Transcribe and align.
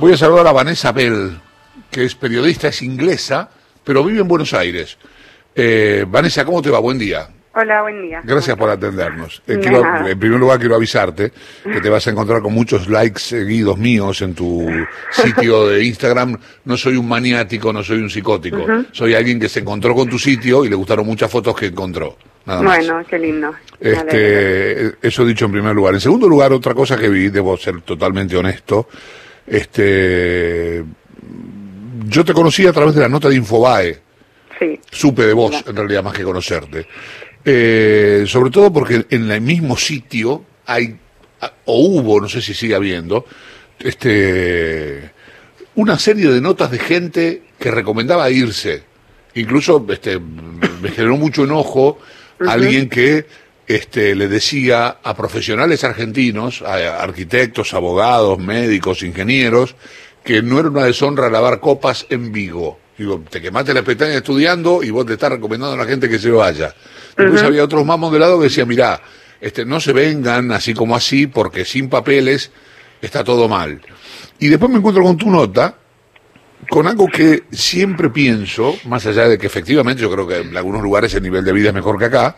Voy 0.00 0.12
a 0.12 0.16
saludar 0.16 0.46
a 0.46 0.52
Vanessa 0.52 0.92
Bell, 0.92 1.38
que 1.90 2.04
es 2.04 2.14
periodista, 2.14 2.68
es 2.68 2.82
inglesa, 2.82 3.48
pero 3.84 4.04
vive 4.04 4.20
en 4.20 4.28
Buenos 4.28 4.52
Aires. 4.52 4.98
Eh, 5.54 6.04
Vanessa, 6.08 6.44
¿cómo 6.44 6.60
te 6.60 6.70
va? 6.70 6.78
Buen 6.80 6.98
día. 6.98 7.28
Hola, 7.58 7.80
buen 7.80 8.02
día. 8.02 8.20
Gracias 8.22 8.54
por 8.54 8.68
atendernos. 8.68 9.42
Eh, 9.46 9.58
quiero- 9.62 10.06
en 10.06 10.18
primer 10.18 10.38
lugar, 10.38 10.58
quiero 10.58 10.74
avisarte 10.74 11.32
que 11.64 11.80
te 11.80 11.88
vas 11.88 12.06
a 12.06 12.10
encontrar 12.10 12.42
con 12.42 12.52
muchos 12.52 12.86
likes 12.88 13.18
seguidos 13.20 13.78
míos 13.78 14.20
en 14.20 14.34
tu 14.34 14.68
sitio 15.10 15.66
de 15.68 15.82
Instagram. 15.84 16.36
No 16.66 16.76
soy 16.76 16.96
un 16.98 17.08
maniático, 17.08 17.72
no 17.72 17.82
soy 17.82 18.00
un 18.00 18.10
psicótico. 18.10 18.66
Soy 18.92 19.14
alguien 19.14 19.40
que 19.40 19.48
se 19.48 19.60
encontró 19.60 19.94
con 19.94 20.06
tu 20.10 20.18
sitio 20.18 20.66
y 20.66 20.68
le 20.68 20.74
gustaron 20.76 21.06
muchas 21.06 21.30
fotos 21.30 21.56
que 21.56 21.66
encontró. 21.66 22.18
Nada 22.44 22.60
más. 22.60 22.76
Bueno, 22.76 23.02
qué 23.08 23.18
lindo. 23.18 23.54
Este, 23.80 24.94
eso 25.00 25.24
dicho 25.24 25.46
en 25.46 25.52
primer 25.52 25.74
lugar. 25.74 25.94
En 25.94 26.00
segundo 26.00 26.28
lugar, 26.28 26.52
otra 26.52 26.74
cosa 26.74 26.98
que 26.98 27.08
vi, 27.08 27.30
debo 27.30 27.56
ser 27.56 27.80
totalmente 27.80 28.36
honesto, 28.36 28.86
este, 29.46 30.84
yo 32.06 32.24
te 32.24 32.32
conocí 32.32 32.66
a 32.66 32.72
través 32.72 32.94
de 32.94 33.02
la 33.02 33.08
nota 33.08 33.28
de 33.28 33.36
Infobae, 33.36 34.06
Sí, 34.58 34.80
supe 34.90 35.26
de 35.26 35.34
vos 35.34 35.54
en 35.66 35.76
realidad 35.76 36.02
más 36.02 36.14
que 36.14 36.22
conocerte. 36.22 36.86
Eh, 37.44 38.24
sobre 38.26 38.50
todo 38.50 38.72
porque 38.72 39.04
en 39.10 39.30
el 39.30 39.40
mismo 39.40 39.76
sitio 39.76 40.44
hay, 40.64 40.96
o 41.66 41.80
hubo, 41.86 42.20
no 42.20 42.28
sé 42.28 42.40
si 42.40 42.54
sigue 42.54 42.74
habiendo, 42.74 43.26
este, 43.78 45.10
una 45.74 45.98
serie 45.98 46.30
de 46.30 46.40
notas 46.40 46.70
de 46.70 46.78
gente 46.78 47.42
que 47.58 47.70
recomendaba 47.70 48.30
irse. 48.30 48.82
Incluso 49.34 49.84
este, 49.90 50.18
me 50.18 50.90
generó 50.90 51.18
mucho 51.18 51.44
enojo 51.44 51.98
alguien 52.40 52.88
que 52.88 53.26
este, 53.66 54.14
le 54.14 54.28
decía 54.28 54.98
a 55.02 55.16
profesionales 55.16 55.82
argentinos, 55.84 56.62
a 56.62 57.02
arquitectos, 57.02 57.74
abogados, 57.74 58.38
médicos, 58.38 59.02
ingenieros, 59.02 59.74
que 60.24 60.42
no 60.42 60.58
era 60.58 60.68
una 60.68 60.84
deshonra 60.84 61.30
lavar 61.30 61.60
copas 61.60 62.06
en 62.10 62.32
Vigo. 62.32 62.78
Digo, 62.98 63.22
te 63.28 63.40
quemaste 63.40 63.74
la 63.74 63.82
pestaña 63.82 64.14
estudiando 64.14 64.82
y 64.82 64.90
vos 64.90 65.04
te 65.06 65.14
estás 65.14 65.30
recomendando 65.30 65.74
a 65.74 65.84
la 65.84 65.84
gente 65.84 66.08
que 66.08 66.18
se 66.18 66.30
vaya. 66.30 66.74
Después 67.16 67.42
había 67.42 67.64
otros 67.64 67.84
más 67.84 67.98
moderados 67.98 68.38
que 68.38 68.44
decían, 68.44 68.68
mirá, 68.68 69.00
este, 69.40 69.64
no 69.64 69.80
se 69.80 69.92
vengan 69.92 70.50
así 70.52 70.72
como 70.72 70.96
así, 70.96 71.26
porque 71.26 71.64
sin 71.64 71.88
papeles 71.88 72.50
está 73.02 73.22
todo 73.22 73.48
mal. 73.48 73.80
Y 74.38 74.48
después 74.48 74.70
me 74.70 74.78
encuentro 74.78 75.02
con 75.02 75.16
tu 75.16 75.30
nota, 75.30 75.76
con 76.68 76.86
algo 76.86 77.08
que 77.08 77.44
siempre 77.50 78.10
pienso, 78.10 78.76
más 78.86 79.06
allá 79.06 79.28
de 79.28 79.38
que 79.38 79.46
efectivamente 79.46 80.02
yo 80.02 80.10
creo 80.10 80.26
que 80.26 80.38
en 80.38 80.56
algunos 80.56 80.82
lugares 80.82 81.14
el 81.14 81.22
nivel 81.22 81.44
de 81.44 81.52
vida 81.52 81.68
es 81.68 81.74
mejor 81.74 81.98
que 81.98 82.06
acá, 82.06 82.36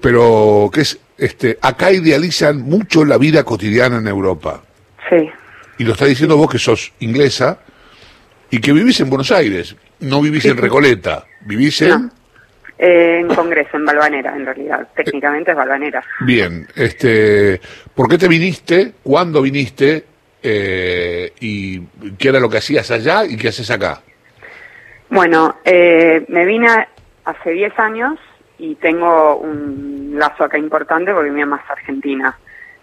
pero 0.00 0.70
que 0.72 0.82
es, 0.82 0.98
este, 1.16 1.58
acá 1.62 1.92
idealizan 1.92 2.60
mucho 2.60 3.04
la 3.04 3.18
vida 3.18 3.44
cotidiana 3.44 3.98
en 3.98 4.08
Europa. 4.08 4.62
sí. 5.10 5.30
Y 5.78 5.84
lo 5.84 5.92
está 5.92 6.06
diciendo 6.06 6.38
vos 6.38 6.50
que 6.50 6.58
sos 6.58 6.94
inglesa 7.00 7.58
y 8.50 8.60
que 8.60 8.72
vivís 8.72 8.98
en 9.00 9.10
Buenos 9.10 9.30
Aires, 9.30 9.76
no 10.00 10.22
vivís 10.22 10.46
en 10.46 10.56
Recoleta, 10.56 11.26
vivís 11.42 11.82
en... 11.82 12.10
Eh, 12.78 13.20
en 13.20 13.28
Congreso, 13.28 13.76
en 13.76 13.84
Balvanera, 13.84 14.34
en 14.36 14.46
realidad. 14.46 14.88
Técnicamente 14.94 15.50
es 15.50 15.56
Balvanera. 15.56 16.02
Bien, 16.20 16.66
este, 16.74 17.60
¿por 17.94 18.08
qué 18.08 18.16
te 18.16 18.28
viniste? 18.28 18.94
¿Cuándo 19.02 19.42
viniste? 19.42 20.04
Eh, 20.48 21.32
¿Y 21.40 21.80
qué 22.16 22.28
era 22.28 22.38
lo 22.38 22.48
que 22.48 22.58
hacías 22.58 22.88
allá 22.92 23.24
y 23.24 23.36
qué 23.36 23.48
haces 23.48 23.68
acá? 23.68 24.00
Bueno, 25.10 25.56
eh, 25.64 26.24
me 26.28 26.44
vine 26.44 26.68
hace 27.24 27.50
10 27.50 27.76
años 27.80 28.18
y 28.58 28.76
tengo 28.76 29.38
un 29.38 30.14
lazo 30.16 30.44
acá 30.44 30.56
importante 30.56 31.12
porque 31.12 31.30
mi 31.32 31.40
mamá 31.40 31.60
es 31.64 31.70
argentina. 31.70 32.38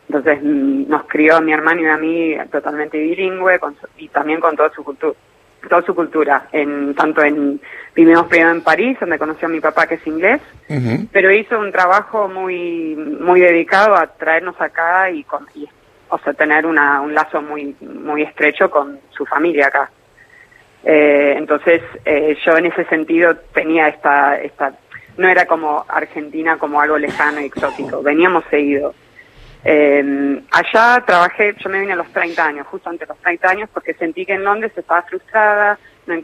Entonces 0.09 0.39
mm, 0.43 0.89
nos 0.89 1.05
crió 1.05 1.39
mi 1.41 1.53
hermano 1.53 1.81
y 1.81 1.85
a 1.87 1.97
mí 1.97 2.35
totalmente 2.51 2.97
bilingüe 2.99 3.57
con 3.59 3.75
su- 3.79 3.87
y 3.97 4.09
también 4.09 4.41
con 4.41 4.55
toda 4.57 4.69
su 4.73 4.83
cultura. 4.83 5.17
Toda 5.69 5.81
su 5.83 5.95
cultura, 5.95 6.49
en, 6.51 6.93
tanto 6.93 7.23
en, 7.23 7.61
vivimos 7.95 8.25
primero 8.27 8.51
en 8.51 8.59
París, 8.61 8.97
donde 8.99 9.17
conoció 9.17 9.47
a 9.47 9.51
mi 9.51 9.61
papá 9.61 9.87
que 9.87 9.95
es 9.95 10.05
inglés, 10.05 10.41
pero 11.13 11.31
hizo 11.31 11.57
un 11.57 11.71
trabajo 11.71 12.27
muy 12.27 12.95
muy 12.97 13.39
dedicado 13.39 13.95
a 13.95 14.07
traernos 14.07 14.59
acá 14.59 15.09
y, 15.09 15.23
con, 15.23 15.47
y, 15.55 15.65
o 16.13 16.17
sea 16.19 16.33
tener 16.33 16.65
una, 16.65 17.01
un 17.01 17.13
lazo 17.13 17.41
muy 17.41 17.75
muy 17.81 18.21
estrecho 18.23 18.69
con 18.69 18.99
su 19.09 19.25
familia 19.25 19.67
acá. 19.67 19.89
Eh, 20.83 21.35
entonces 21.37 21.81
eh, 22.05 22.37
yo 22.45 22.57
en 22.57 22.65
ese 22.67 22.83
sentido 22.85 23.35
tenía 23.53 23.87
esta 23.87 24.37
esta 24.39 24.73
no 25.17 25.27
era 25.27 25.45
como 25.45 25.85
Argentina 25.87 26.57
como 26.57 26.81
algo 26.81 26.97
lejano 26.97 27.39
y 27.41 27.45
exótico 27.45 28.01
veníamos 28.01 28.43
seguido. 28.49 28.93
Eh, 29.65 30.41
allá 30.51 31.01
trabajé, 31.05 31.55
yo 31.57 31.69
me 31.69 31.79
vine 31.79 31.93
a 31.93 31.95
los 31.95 32.11
30 32.11 32.45
años, 32.45 32.67
justo 32.67 32.89
antes 32.89 33.07
de 33.07 33.13
los 33.13 33.21
30 33.23 33.49
años, 33.49 33.69
porque 33.73 33.93
sentí 33.93 34.25
que 34.25 34.33
en 34.33 34.43
Londres 34.43 34.73
estaba 34.75 35.03
frustrada, 35.03 35.79
no, 36.05 36.15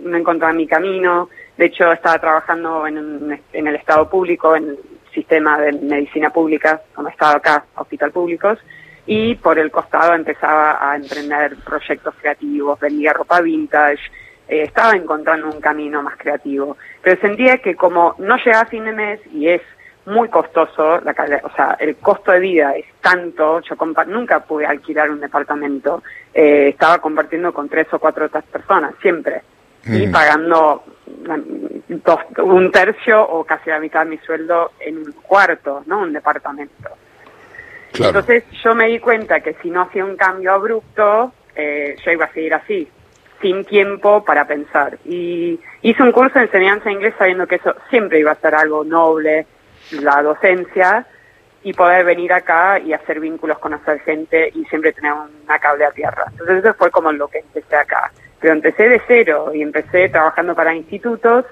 no- 0.00 0.16
encontraba 0.16 0.54
mi 0.54 0.66
camino. 0.66 1.28
De 1.58 1.66
hecho, 1.66 1.92
estaba 1.92 2.18
trabajando 2.18 2.86
en, 2.86 3.38
en 3.52 3.66
el 3.66 3.74
Estado 3.74 4.08
público, 4.08 4.56
en 4.56 4.70
el 4.70 4.78
sistema 5.12 5.58
de 5.60 5.72
medicina 5.72 6.30
pública, 6.30 6.80
como 6.94 7.08
estaba 7.08 7.32
acá, 7.32 7.64
hospital 7.74 8.10
públicos, 8.10 8.58
y 9.10 9.34
por 9.36 9.58
el 9.58 9.70
costado 9.70 10.12
empezaba 10.12 10.78
a 10.90 10.94
emprender 10.94 11.56
proyectos 11.64 12.14
creativos, 12.20 12.78
vendía 12.78 13.14
ropa 13.14 13.40
vintage, 13.40 14.02
eh, 14.46 14.64
estaba 14.64 14.92
encontrando 14.92 15.46
un 15.50 15.62
camino 15.62 16.02
más 16.02 16.18
creativo. 16.18 16.76
Pero 17.02 17.18
sentía 17.18 17.56
que 17.56 17.74
como 17.74 18.14
no 18.18 18.36
llegaba 18.36 18.64
a 18.64 18.66
fin 18.66 18.84
de 18.84 18.92
mes 18.92 19.20
y 19.32 19.48
es 19.48 19.62
muy 20.04 20.28
costoso, 20.28 21.00
la 21.00 21.14
o 21.42 21.50
sea, 21.56 21.76
el 21.80 21.96
costo 21.96 22.32
de 22.32 22.40
vida 22.40 22.72
es 22.72 22.84
tanto, 23.00 23.60
yo 23.60 23.76
nunca 24.08 24.40
pude 24.40 24.66
alquilar 24.66 25.10
un 25.10 25.20
departamento, 25.20 26.02
eh, 26.34 26.68
estaba 26.68 26.98
compartiendo 26.98 27.54
con 27.54 27.68
tres 27.70 27.86
o 27.92 27.98
cuatro 27.98 28.26
otras 28.26 28.44
personas, 28.44 28.94
siempre, 29.00 29.40
y 29.86 30.06
Mm. 30.06 30.12
pagando 30.12 30.84
dos- 31.88 32.24
un 32.42 32.70
tercio 32.70 33.22
o 33.26 33.42
casi 33.44 33.70
la 33.70 33.80
mitad 33.80 34.04
de 34.04 34.10
mi 34.10 34.18
sueldo 34.18 34.72
en 34.80 34.98
un 34.98 35.12
cuarto, 35.22 35.82
¿no? 35.86 36.00
Un 36.00 36.12
departamento. 36.12 36.90
Entonces 38.06 38.44
yo 38.62 38.74
me 38.74 38.86
di 38.86 38.98
cuenta 38.98 39.40
que 39.40 39.54
si 39.62 39.70
no 39.70 39.82
hacía 39.82 40.04
un 40.04 40.16
cambio 40.16 40.52
abrupto, 40.52 41.32
eh, 41.54 41.96
yo 42.04 42.12
iba 42.12 42.26
a 42.26 42.32
seguir 42.32 42.54
así, 42.54 42.88
sin 43.40 43.64
tiempo 43.64 44.24
para 44.24 44.46
pensar. 44.46 44.98
Y 45.04 45.58
hice 45.82 46.02
un 46.02 46.12
curso 46.12 46.38
de 46.38 46.46
enseñanza 46.46 46.90
inglés 46.90 47.14
sabiendo 47.18 47.46
que 47.46 47.56
eso 47.56 47.74
siempre 47.90 48.20
iba 48.20 48.32
a 48.32 48.40
ser 48.40 48.54
algo 48.54 48.84
noble, 48.84 49.46
la 49.90 50.22
docencia, 50.22 51.06
y 51.62 51.72
poder 51.72 52.04
venir 52.04 52.32
acá 52.32 52.78
y 52.78 52.92
hacer 52.92 53.20
vínculos, 53.20 53.58
conocer 53.58 54.00
gente 54.00 54.50
y 54.54 54.64
siempre 54.66 54.92
tener 54.92 55.12
una 55.12 55.58
cable 55.58 55.84
a 55.84 55.90
tierra. 55.90 56.24
Entonces 56.30 56.64
eso 56.64 56.74
fue 56.74 56.90
como 56.90 57.12
lo 57.12 57.28
que 57.28 57.38
empecé 57.38 57.76
acá. 57.76 58.12
Pero 58.40 58.54
empecé 58.54 58.88
de 58.88 59.02
cero 59.06 59.50
y 59.52 59.62
empecé 59.62 60.08
trabajando 60.08 60.54
para 60.54 60.74
institutos 60.74 61.44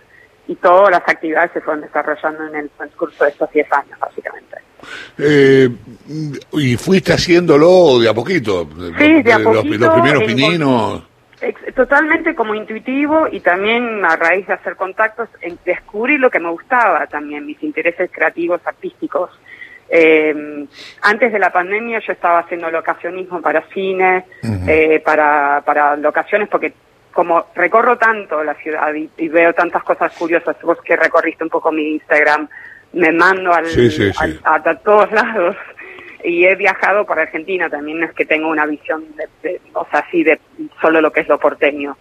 y 0.48 0.54
todas 0.56 0.90
las 0.90 1.02
actividades 1.08 1.50
se 1.52 1.60
fueron 1.60 1.82
desarrollando 1.82 2.46
en 2.48 2.56
el 2.56 2.70
transcurso 2.70 3.24
de 3.24 3.30
estos 3.30 3.50
10 3.50 3.72
años, 3.72 3.98
básicamente. 3.98 4.56
Eh, 5.18 5.68
y 6.52 6.76
fuiste 6.76 7.12
haciéndolo 7.12 7.98
de 7.98 8.08
a 8.08 8.14
poquito. 8.14 8.68
Sí, 8.98 9.22
de 9.22 9.32
a 9.32 9.38
Los- 9.38 9.56
poquito, 9.56 9.86
Los, 9.86 9.94
primeros 9.94 10.24
pininos. 10.24 11.02
Totalmente 11.74 12.34
como 12.34 12.54
intuitivo 12.54 13.28
y 13.30 13.40
también 13.40 14.04
a 14.04 14.16
raíz 14.16 14.46
de 14.46 14.54
hacer 14.54 14.74
contactos 14.74 15.28
descubrí 15.64 16.16
lo 16.16 16.30
que 16.30 16.40
me 16.40 16.48
gustaba 16.48 17.06
también, 17.06 17.44
mis 17.44 17.62
intereses 17.62 18.10
creativos, 18.10 18.60
artísticos. 18.64 19.30
Eh, 19.88 20.66
antes 21.02 21.32
de 21.32 21.38
la 21.38 21.52
pandemia 21.52 22.00
yo 22.00 22.12
estaba 22.12 22.40
haciendo 22.40 22.70
locacionismo 22.70 23.40
para 23.42 23.62
cine, 23.68 24.24
eh, 24.66 25.00
para, 25.04 25.62
para 25.64 25.94
locaciones, 25.96 26.48
porque 26.48 26.72
como 27.16 27.46
recorro 27.54 27.96
tanto 27.96 28.44
la 28.44 28.54
ciudad 28.56 28.92
y, 28.94 29.08
y 29.16 29.28
veo 29.28 29.54
tantas 29.54 29.82
cosas 29.82 30.12
curiosas, 30.16 30.54
vos 30.62 30.78
que 30.84 30.94
recorriste 30.96 31.42
un 31.42 31.50
poco 31.50 31.72
mi 31.72 31.94
Instagram, 31.94 32.46
me 32.92 33.10
mando 33.10 33.52
al, 33.54 33.64
Sí, 33.66 33.90
sí, 33.90 34.12
sí. 34.12 34.18
al- 34.20 34.40
a, 34.44 34.54
a 34.56 34.74
todos 34.76 35.10
lados 35.10 35.56
y 36.22 36.44
he 36.44 36.54
viajado 36.56 37.06
por 37.06 37.18
Argentina 37.18 37.68
también 37.70 38.00
no 38.00 38.06
es 38.06 38.12
que 38.12 38.26
tengo 38.26 38.48
una 38.48 38.66
visión 38.66 39.04
de, 39.16 39.26
de- 39.42 39.60
o 39.72 39.86
sea 39.90 40.00
así 40.00 40.22
de 40.24 40.38
solo 40.80 41.00
lo 41.00 41.10
que 41.10 41.20
es 41.20 41.28
lo 41.28 41.38
porteño 41.40 41.96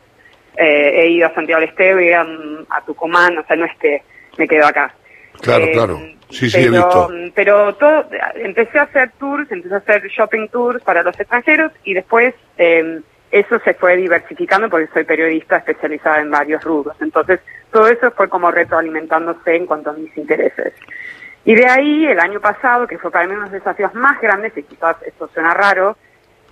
Eh, 0.57 1.01
he 1.01 1.07
ido 1.09 1.27
a 1.27 1.33
Santiago 1.33 1.59
del 1.61 1.73
he 1.77 2.05
ido 2.09 2.19
a, 2.19 2.77
a 2.77 2.81
Tucumán 2.85 3.37
o 3.37 3.43
sea 3.45 3.55
no 3.55 3.65
es 3.65 3.75
que 3.77 4.03
me 4.37 4.47
quedo 4.47 4.65
acá 4.67 4.93
Claro, 5.41 5.65
Eh, 5.65 5.71
claro. 5.73 5.95
Sí, 6.29 6.49
sí, 6.49 6.57
he 6.61 6.69
pero, 6.71 6.85
visto. 6.85 7.09
pero 7.35 7.75
todo 7.75 8.05
empecé 8.35 8.79
a 8.79 8.83
hacer 8.83 9.11
tours 9.19 9.51
empecé 9.51 9.75
a 9.75 9.79
hacer 9.79 10.01
shopping 10.07 10.47
tours 10.47 10.81
para 10.83 11.03
los 11.03 11.19
extranjeros 11.19 11.71
y 11.83 11.93
después 11.93 12.33
eh, 12.57 13.01
eso 13.37 13.59
se 13.59 13.73
fue 13.73 13.97
diversificando 13.97 14.69
porque 14.69 14.87
soy 14.93 15.03
periodista 15.03 15.57
especializada 15.57 16.21
en 16.21 16.31
varios 16.31 16.63
rubros 16.63 16.95
entonces 17.01 17.39
todo 17.71 17.87
eso 17.87 18.11
fue 18.11 18.29
como 18.29 18.51
retroalimentándose 18.51 19.55
en 19.55 19.65
cuanto 19.65 19.89
a 19.91 19.93
mis 19.93 20.15
intereses 20.17 20.73
y 21.47 21.53
de 21.53 21.67
ahí, 21.67 22.07
el 22.07 22.19
año 22.19 22.39
pasado, 22.39 22.87
que 22.87 22.97
fue 22.97 23.11
para 23.11 23.27
mí 23.27 23.33
uno 23.33 23.43
de 23.43 23.51
los 23.51 23.63
desafíos 23.63 23.93
más 23.93 24.19
grandes, 24.19 24.57
y 24.57 24.63
quizás 24.63 24.95
esto 25.03 25.29
suena 25.31 25.53
raro, 25.53 25.95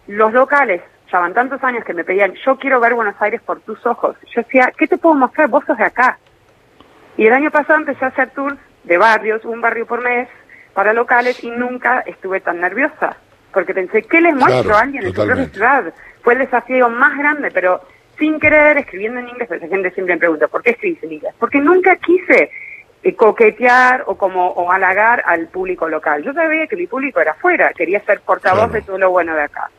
los 0.05 0.31
locales, 0.31 0.83
van 1.19 1.33
tantos 1.33 1.63
años 1.63 1.83
que 1.83 1.93
me 1.93 2.03
pedían, 2.03 2.33
yo 2.45 2.57
quiero 2.57 2.79
ver 2.79 2.93
Buenos 2.93 3.15
Aires 3.19 3.41
por 3.41 3.59
tus 3.61 3.85
ojos. 3.85 4.15
Yo 4.33 4.41
decía, 4.41 4.71
¿qué 4.77 4.87
te 4.87 4.97
puedo 4.97 5.15
mostrar? 5.15 5.47
Vos 5.47 5.63
sos 5.65 5.77
de 5.77 5.85
acá. 5.85 6.17
Y 7.17 7.27
el 7.27 7.33
año 7.33 7.51
pasado 7.51 7.79
empecé 7.79 8.05
a 8.05 8.09
hacer 8.09 8.31
tours 8.31 8.57
de 8.83 8.97
barrios, 8.97 9.45
un 9.45 9.61
barrio 9.61 9.85
por 9.85 10.01
mes, 10.01 10.27
para 10.73 10.93
locales, 10.93 11.43
y 11.43 11.51
nunca 11.51 11.99
estuve 12.01 12.41
tan 12.41 12.59
nerviosa. 12.59 13.17
Porque 13.53 13.73
pensé, 13.73 14.01
¿qué 14.03 14.19
les 14.21 14.35
muestro 14.35 14.75
a 14.75 14.81
alguien 14.81 15.05
en 15.05 15.13
su 15.13 15.25
propia 15.25 15.45
ciudad? 15.45 15.93
Fue 16.21 16.33
el 16.33 16.39
desafío 16.39 16.89
más 16.89 17.17
grande, 17.17 17.51
pero 17.51 17.81
sin 18.17 18.39
querer, 18.39 18.77
escribiendo 18.77 19.19
en 19.19 19.29
inglés, 19.29 19.49
la 19.49 19.67
gente 19.67 19.91
siempre 19.91 20.15
me 20.15 20.19
pregunta, 20.19 20.47
¿por 20.47 20.63
qué 20.63 20.71
escribís 20.71 21.03
en 21.03 21.13
inglés? 21.13 21.33
Porque 21.39 21.59
nunca 21.59 21.95
quise 21.97 22.51
eh, 23.03 23.15
coquetear 23.15 24.03
o 24.07 24.15
como 24.15 24.47
o 24.47 24.71
halagar 24.71 25.23
al 25.25 25.47
público 25.47 25.87
local. 25.87 26.23
Yo 26.23 26.33
sabía 26.33 26.67
que 26.67 26.75
mi 26.75 26.87
público 26.87 27.19
era 27.19 27.31
afuera, 27.31 27.71
quería 27.75 27.99
ser 28.01 28.21
portavoz 28.21 28.71
de 28.71 28.81
todo 28.81 28.97
lo 28.97 29.11
bueno 29.11 29.35
de 29.35 29.43
acá. 29.43 29.69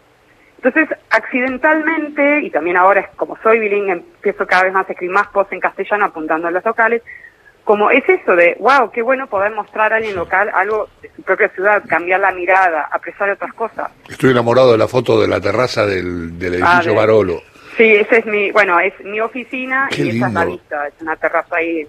Entonces, 0.63 0.97
accidentalmente, 1.11 2.41
y 2.41 2.51
también 2.51 2.77
ahora 2.77 3.11
como 3.17 3.37
soy 3.43 3.59
bilingüe, 3.59 3.93
empiezo 3.93 4.47
cada 4.47 4.65
vez 4.65 4.73
más 4.73 4.89
a 4.89 4.93
escribir 4.93 5.15
más 5.15 5.29
posts 5.29 5.53
en 5.53 5.61
castellano 5.61 6.07
apuntando 6.07 6.49
a 6.49 6.51
los 6.51 6.65
locales, 6.65 7.03
como 7.65 7.91
es 7.91 8.07
eso 8.09 8.37
de, 8.37 8.57
wow, 8.61 8.91
qué 8.91 9.03
bueno 9.03 9.27
poder 9.27 9.53
mostrar 9.53 9.93
a 9.93 9.97
alguien 9.97 10.15
local 10.15 10.51
algo 10.55 10.89
de 11.01 11.11
su 11.17 11.23
propia 11.23 11.49
ciudad, 11.49 11.83
cambiar 11.89 12.21
la 12.21 12.31
mirada, 12.31 12.89
apreciar 12.93 13.31
otras 13.31 13.53
cosas. 13.55 13.91
Estoy 14.09 14.31
enamorado 14.31 14.73
de 14.73 14.79
la 14.79 14.87
foto 14.87 15.21
de 15.21 15.29
la 15.29 15.41
terraza 15.41 15.87
del, 15.87 16.39
del 16.39 16.55
edificio 16.55 16.93
ah, 16.93 16.97
Barolo. 16.97 17.41
Sí, 17.77 17.95
esa 17.97 18.17
es 18.17 18.27
mi, 18.27 18.51
bueno, 18.51 18.79
es 18.79 18.93
mi 19.05 19.21
oficina 19.21 19.89
y 19.97 20.17
esa 20.17 20.29
es 20.29 20.33
la 20.33 20.45
vista, 20.45 20.87
es 20.87 20.95
una 21.01 21.17
terraza 21.17 21.57
ahí 21.57 21.87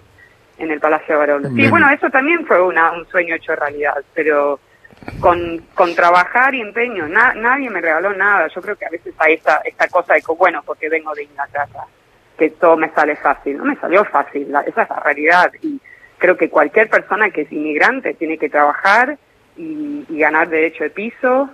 en 0.58 0.70
el 0.70 0.80
Palacio 0.80 1.18
Barolo. 1.18 1.48
Sí, 1.50 1.68
bueno, 1.68 1.90
eso 1.90 2.08
también 2.10 2.46
fue 2.46 2.60
una, 2.60 2.92
un 2.92 3.06
sueño 3.08 3.34
hecho 3.34 3.54
realidad, 3.54 3.94
pero 4.14 4.58
con, 5.20 5.58
con 5.74 5.94
trabajar 5.94 6.54
y 6.54 6.60
empeño. 6.60 7.06
nadie 7.08 7.70
me 7.70 7.80
regaló 7.80 8.12
nada. 8.14 8.48
Yo 8.48 8.60
creo 8.60 8.76
que 8.76 8.86
a 8.86 8.90
veces 8.90 9.14
hay 9.18 9.34
esta, 9.34 9.60
esta 9.64 9.88
cosa 9.88 10.14
de 10.14 10.22
bueno, 10.36 10.62
porque 10.64 10.88
vengo 10.88 11.14
de 11.14 11.24
Inglaterra, 11.24 11.86
que 12.36 12.50
todo 12.50 12.76
me 12.76 12.90
sale 12.90 13.16
fácil. 13.16 13.56
No 13.58 13.64
me 13.64 13.76
salió 13.76 14.04
fácil, 14.04 14.48
esa 14.66 14.82
es 14.82 14.90
la 14.90 15.00
realidad. 15.04 15.52
Y 15.62 15.80
creo 16.18 16.36
que 16.36 16.48
cualquier 16.48 16.88
persona 16.88 17.30
que 17.30 17.42
es 17.42 17.52
inmigrante 17.52 18.14
tiene 18.14 18.38
que 18.38 18.48
trabajar 18.48 19.18
y, 19.56 20.04
ganar 20.10 20.48
derecho 20.48 20.84
de 20.84 20.90
piso. 20.90 21.50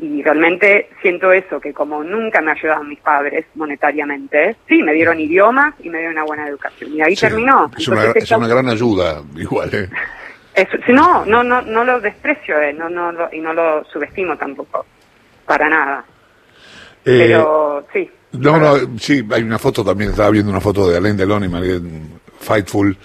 Y 0.00 0.22
realmente 0.22 0.90
siento 1.02 1.32
eso, 1.32 1.60
que 1.60 1.72
como 1.72 2.04
nunca 2.04 2.40
me 2.40 2.52
ayudaron 2.52 2.88
mis 2.88 3.00
padres 3.00 3.46
monetariamente, 3.56 4.56
sí, 4.68 4.80
me 4.80 4.92
dieron 4.92 5.18
idiomas 5.18 5.74
y 5.80 5.90
me 5.90 5.98
dieron 5.98 6.14
una 6.14 6.24
buena 6.24 6.46
educación. 6.46 6.92
Y 6.92 7.02
ahí 7.02 7.16
terminó. 7.16 7.68
Es, 7.76 7.88
una, 7.88 8.04
es 8.14 8.30
una 8.30 8.46
gran 8.46 8.68
ayuda, 8.68 9.22
igual. 9.36 9.70
¿eh? 9.74 9.88
no, 10.88 11.24
no, 11.24 11.42
no, 11.42 11.62
no 11.62 11.84
lo 11.84 12.00
desprecio 12.00 12.60
eh, 12.60 12.72
no, 12.72 12.88
no, 12.88 13.12
y 13.32 13.40
no 13.40 13.52
lo 13.52 13.84
subestimo 13.84 14.36
tampoco, 14.36 14.86
para 15.44 15.68
nada. 15.68 16.04
Eh, 17.04 17.24
Pero 17.26 17.86
sí. 17.92 18.10
No, 18.32 18.58
no, 18.58 18.98
sí, 18.98 19.24
hay 19.30 19.42
una 19.42 19.58
foto 19.58 19.84
también, 19.84 20.10
estaba 20.10 20.30
viendo 20.30 20.50
una 20.50 20.60
foto 20.60 20.88
de 20.88 20.98
Alain 20.98 21.16
Delon 21.16 21.44
y 21.44 21.48
Marie 21.48 21.80
Fightful. 22.40 22.96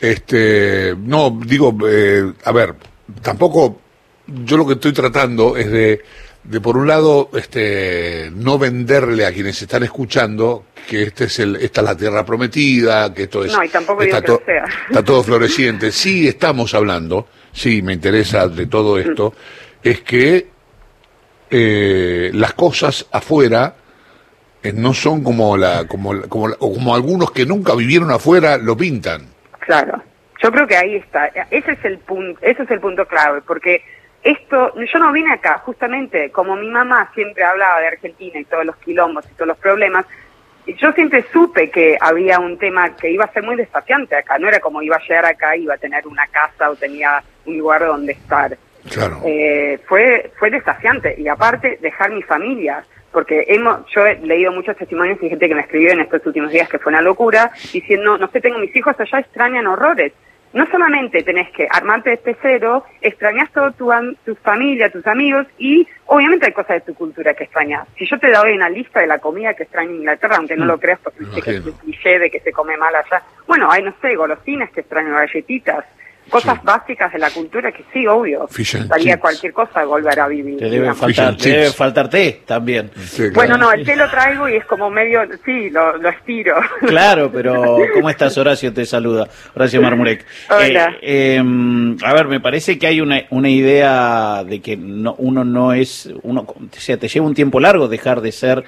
Este, 0.00 0.94
no, 0.98 1.38
digo, 1.44 1.76
eh, 1.88 2.32
a 2.44 2.52
ver, 2.52 2.74
tampoco, 3.22 3.80
yo 4.26 4.56
lo 4.56 4.66
que 4.66 4.74
estoy 4.74 4.92
tratando 4.92 5.56
es 5.56 5.70
de 5.70 6.02
de 6.44 6.60
por 6.60 6.76
un 6.76 6.88
lado 6.88 7.30
este 7.34 8.30
no 8.34 8.58
venderle 8.58 9.26
a 9.26 9.32
quienes 9.32 9.62
están 9.62 9.84
escuchando 9.84 10.64
que 10.88 11.04
este 11.04 11.24
es 11.24 11.38
el 11.38 11.56
esta 11.56 11.82
es 11.82 11.84
la 11.84 11.96
tierra 11.96 12.26
prometida 12.26 13.14
que 13.14 13.24
esto 13.24 13.44
es 13.44 13.52
no, 13.52 13.62
y 13.62 13.68
tampoco 13.68 14.02
está, 14.02 14.20
sea. 14.20 14.64
está 14.88 15.04
todo 15.04 15.22
floreciente 15.22 15.92
sí 15.92 16.26
estamos 16.26 16.74
hablando 16.74 17.28
sí 17.52 17.80
me 17.82 17.92
interesa 17.92 18.48
de 18.48 18.66
todo 18.66 18.96
mm. 18.96 18.98
esto 18.98 19.34
es 19.82 20.00
que 20.00 20.48
eh, 21.48 22.30
las 22.34 22.54
cosas 22.54 23.06
afuera 23.12 23.76
no 24.72 24.94
son 24.94 25.24
como 25.24 25.56
la 25.56 25.86
como 25.88 26.20
como 26.28 26.46
o 26.58 26.74
como 26.74 26.94
algunos 26.94 27.32
que 27.32 27.44
nunca 27.46 27.74
vivieron 27.74 28.10
afuera 28.10 28.58
lo 28.58 28.76
pintan. 28.76 29.22
Claro. 29.60 30.02
Yo 30.42 30.50
creo 30.50 30.66
que 30.66 30.76
ahí 30.76 30.96
está. 30.96 31.26
Ese 31.50 31.72
es 31.72 31.84
el 31.84 31.98
punto 31.98 32.38
ese 32.42 32.62
es 32.62 32.70
el 32.70 32.80
punto 32.80 33.06
clave 33.06 33.40
porque 33.42 33.82
esto, 34.22 34.72
yo 34.76 34.98
no 35.00 35.12
vine 35.12 35.32
acá, 35.32 35.58
justamente, 35.58 36.30
como 36.30 36.54
mi 36.54 36.70
mamá 36.70 37.10
siempre 37.14 37.42
hablaba 37.42 37.80
de 37.80 37.88
Argentina 37.88 38.38
y 38.38 38.44
todos 38.44 38.64
los 38.64 38.76
quilombos 38.76 39.24
y 39.28 39.34
todos 39.34 39.48
los 39.48 39.58
problemas, 39.58 40.06
yo 40.64 40.92
siempre 40.92 41.24
supe 41.32 41.70
que 41.70 41.96
había 42.00 42.38
un 42.38 42.56
tema 42.56 42.94
que 42.94 43.10
iba 43.10 43.24
a 43.24 43.32
ser 43.32 43.42
muy 43.42 43.56
desafiante 43.56 44.14
acá, 44.14 44.38
no 44.38 44.46
era 44.46 44.60
como 44.60 44.80
iba 44.80 44.94
a 44.94 45.00
llegar 45.00 45.24
acá, 45.24 45.56
iba 45.56 45.74
a 45.74 45.78
tener 45.78 46.06
una 46.06 46.26
casa 46.28 46.70
o 46.70 46.76
tenía 46.76 47.20
un 47.46 47.58
lugar 47.58 47.84
donde 47.84 48.12
estar. 48.12 48.56
Claro. 48.88 49.20
Eh, 49.24 49.80
fue, 49.86 50.30
fue 50.38 50.50
desafiante. 50.50 51.14
Y 51.18 51.26
aparte 51.26 51.78
dejar 51.80 52.12
mi 52.12 52.22
familia, 52.22 52.84
porque 53.12 53.44
hemos, 53.48 53.86
yo 53.94 54.06
he 54.06 54.18
leído 54.20 54.52
muchos 54.52 54.76
testimonios 54.76 55.22
y 55.22 55.28
gente 55.28 55.48
que 55.48 55.54
me 55.54 55.60
escribió 55.60 55.92
en 55.92 56.00
estos 56.00 56.24
últimos 56.26 56.50
días 56.50 56.68
que 56.68 56.78
fue 56.78 56.90
una 56.90 57.02
locura, 57.02 57.52
diciendo, 57.72 58.18
no 58.18 58.28
sé, 58.30 58.40
tengo 58.40 58.58
mis 58.58 58.74
hijos 58.74 58.98
allá, 58.98 59.18
extrañan 59.18 59.66
horrores 59.66 60.12
no 60.52 60.66
solamente 60.66 61.22
tenés 61.22 61.50
que 61.50 61.66
armarte 61.70 62.12
este 62.12 62.36
cero, 62.42 62.84
extrañas 63.00 63.50
toda 63.52 63.72
tu, 63.72 63.90
tu 64.24 64.34
familia, 64.36 64.90
tus 64.90 65.06
amigos 65.06 65.46
y 65.58 65.86
obviamente 66.06 66.46
hay 66.46 66.52
cosas 66.52 66.76
de 66.76 66.92
tu 66.92 66.94
cultura 66.94 67.34
que 67.34 67.44
extrañas. 67.44 67.88
Si 67.96 68.06
yo 68.06 68.18
te 68.18 68.30
doy 68.30 68.52
una 68.52 68.68
lista 68.68 69.00
de 69.00 69.06
la 69.06 69.18
comida 69.18 69.54
que 69.54 69.62
extraño 69.62 69.90
en 69.90 69.96
Inglaterra, 69.96 70.36
aunque 70.36 70.56
no 70.56 70.66
lo 70.66 70.76
mm. 70.76 70.80
creas 70.80 71.00
porque 71.02 71.24
sé 71.24 71.42
que 71.42 71.50
es 71.56 71.66
un 71.66 71.72
cliché 71.72 72.18
de 72.18 72.30
que 72.30 72.40
se 72.40 72.52
come 72.52 72.76
mal 72.76 72.94
allá, 72.94 73.22
bueno, 73.46 73.70
hay, 73.70 73.82
no 73.82 73.94
sé, 74.02 74.14
golosinas 74.14 74.70
que 74.70 74.80
extraño, 74.80 75.14
galletitas, 75.14 75.84
cosas 76.28 76.62
básicas 76.62 77.12
de 77.12 77.18
la 77.18 77.30
cultura 77.30 77.72
que 77.72 77.84
sí, 77.92 78.06
obvio, 78.06 78.48
daría 78.86 79.18
cualquier 79.18 79.52
cosa 79.52 79.84
volver 79.84 80.18
a 80.20 80.28
vivir. 80.28 80.58
Te 80.58 80.70
debe, 80.70 80.94
faltar, 80.94 81.36
debe 81.36 81.70
faltar 81.70 82.08
té 82.08 82.42
también. 82.46 82.90
Bueno, 83.34 83.56
no, 83.56 83.72
el 83.72 83.84
té 83.84 83.96
lo 83.96 84.08
traigo 84.10 84.48
y 84.48 84.56
es 84.56 84.64
como 84.66 84.90
medio, 84.90 85.22
sí, 85.44 85.70
lo, 85.70 85.96
lo 85.98 86.08
estiro. 86.08 86.56
Claro, 86.80 87.30
pero 87.32 87.78
¿cómo 87.94 88.10
estás, 88.10 88.36
Horacio? 88.38 88.72
Te 88.72 88.86
saluda, 88.86 89.28
Horacio 89.54 89.82
Marmurek. 89.82 90.24
Hola. 90.50 90.96
Eh, 91.00 91.36
em, 91.36 91.96
a 92.02 92.12
ver, 92.14 92.26
me 92.26 92.40
parece 92.40 92.78
que 92.78 92.86
hay 92.86 93.00
una, 93.00 93.22
una 93.30 93.48
idea 93.48 94.44
de 94.44 94.60
que 94.60 94.76
no, 94.76 95.14
uno 95.18 95.44
no 95.44 95.72
es, 95.72 96.12
uno, 96.22 96.42
o 96.42 96.56
sea, 96.72 96.96
te 96.96 97.08
lleva 97.08 97.26
un 97.26 97.34
tiempo 97.34 97.60
largo 97.60 97.88
dejar 97.88 98.20
de 98.20 98.32
ser 98.32 98.64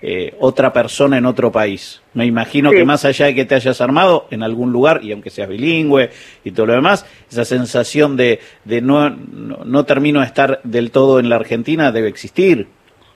eh, 0.00 0.36
otra 0.38 0.72
persona 0.72 1.18
en 1.18 1.26
otro 1.26 1.50
país. 1.50 2.02
Me 2.14 2.24
imagino 2.24 2.70
que 2.70 2.84
más 2.84 3.04
allá 3.04 3.26
de 3.26 3.34
que 3.34 3.44
te 3.44 3.56
hayas 3.56 3.80
armado 3.80 4.26
en 4.30 4.44
algún 4.44 4.72
lugar, 4.72 5.00
y 5.02 5.10
aunque 5.10 5.30
seas 5.30 5.48
bilingüe 5.48 6.10
y 6.44 6.52
todo 6.52 6.66
lo 6.66 6.74
demás, 6.74 7.04
esa 7.28 7.44
sensación 7.44 8.16
de, 8.16 8.38
de 8.64 8.80
no, 8.80 9.10
no, 9.10 9.84
termino 9.84 10.20
de 10.20 10.26
estar 10.26 10.60
del 10.62 10.92
todo 10.92 11.18
en 11.18 11.28
la 11.28 11.36
Argentina 11.36 11.90
debe 11.90 12.08
existir. 12.08 12.68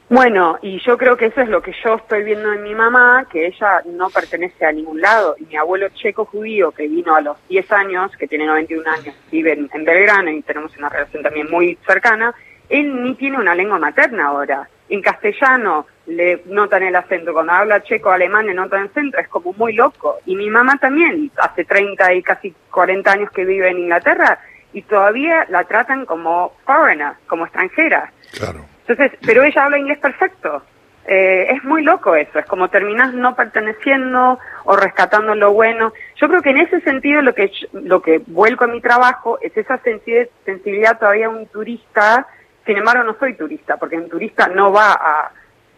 Bueno, 0.08 0.58
y 0.60 0.80
yo 0.84 0.98
creo 0.98 1.16
que 1.16 1.26
eso 1.26 1.40
es 1.40 1.48
lo 1.48 1.62
que 1.62 1.72
yo 1.84 1.94
estoy 1.94 2.24
viendo 2.24 2.52
en 2.52 2.64
mi 2.64 2.74
mamá, 2.74 3.26
que 3.30 3.46
ella 3.46 3.80
no 3.86 4.10
pertenece 4.10 4.66
a 4.66 4.72
ningún 4.72 5.00
lado. 5.00 5.36
Y 5.38 5.44
mi 5.44 5.56
abuelo 5.56 5.88
checo 5.94 6.24
judío, 6.24 6.72
que 6.72 6.88
vino 6.88 7.14
a 7.14 7.20
los 7.20 7.36
10 7.48 7.72
años, 7.72 8.10
que 8.18 8.26
tiene 8.26 8.44
91 8.46 8.90
años, 8.90 9.14
vive 9.30 9.52
en, 9.52 9.70
en 9.72 9.84
Belgrano 9.84 10.30
y 10.30 10.42
tenemos 10.42 10.76
una 10.76 10.88
relación 10.88 11.22
también 11.22 11.48
muy 11.48 11.78
cercana, 11.86 12.34
él 12.68 13.02
ni 13.04 13.14
tiene 13.14 13.38
una 13.38 13.54
lengua 13.54 13.78
materna 13.78 14.26
ahora. 14.26 14.68
En 14.88 15.00
castellano 15.00 15.86
le 16.06 16.42
notan 16.46 16.82
el 16.82 16.96
acento, 16.96 17.32
cuando 17.32 17.52
habla 17.52 17.82
checo 17.82 18.10
alemán 18.10 18.46
le 18.46 18.54
notan 18.54 18.82
el 18.82 18.88
acento, 18.88 19.18
es 19.18 19.28
como 19.28 19.52
muy 19.52 19.72
loco. 19.72 20.18
Y 20.26 20.36
mi 20.36 20.50
mamá 20.50 20.76
también, 20.78 21.30
hace 21.36 21.64
30 21.64 22.14
y 22.14 22.22
casi 22.22 22.54
40 22.70 23.10
años 23.10 23.30
que 23.30 23.44
vive 23.44 23.68
en 23.68 23.78
Inglaterra, 23.78 24.38
y 24.72 24.82
todavía 24.82 25.46
la 25.48 25.64
tratan 25.64 26.06
como 26.06 26.54
foreigner, 26.64 27.12
como 27.26 27.44
extranjera. 27.44 28.10
Claro. 28.32 28.64
Entonces, 28.86 29.18
pero 29.24 29.42
ella 29.42 29.64
habla 29.64 29.78
inglés 29.78 29.98
perfecto. 29.98 30.62
Eh, 31.04 31.48
es 31.50 31.64
muy 31.64 31.82
loco 31.82 32.14
eso, 32.14 32.38
es 32.38 32.46
como 32.46 32.68
terminas 32.68 33.12
no 33.12 33.34
perteneciendo 33.34 34.38
o 34.64 34.76
rescatando 34.76 35.34
lo 35.34 35.52
bueno. 35.52 35.92
Yo 36.16 36.28
creo 36.28 36.42
que 36.42 36.50
en 36.50 36.58
ese 36.58 36.80
sentido 36.82 37.22
lo 37.22 37.34
que 37.34 37.50
lo 37.72 38.00
que 38.00 38.22
vuelco 38.24 38.64
a 38.64 38.68
mi 38.68 38.80
trabajo 38.80 39.36
es 39.40 39.56
esa 39.56 39.78
sensibilidad 39.78 41.00
todavía 41.00 41.28
un 41.28 41.46
turista 41.46 42.26
sin 42.66 42.78
embargo, 42.78 43.04
no 43.04 43.16
soy 43.18 43.34
turista, 43.34 43.76
porque 43.76 43.96
un 43.96 44.08
turista 44.08 44.46
no 44.48 44.72
va 44.72 44.92
a 44.92 45.32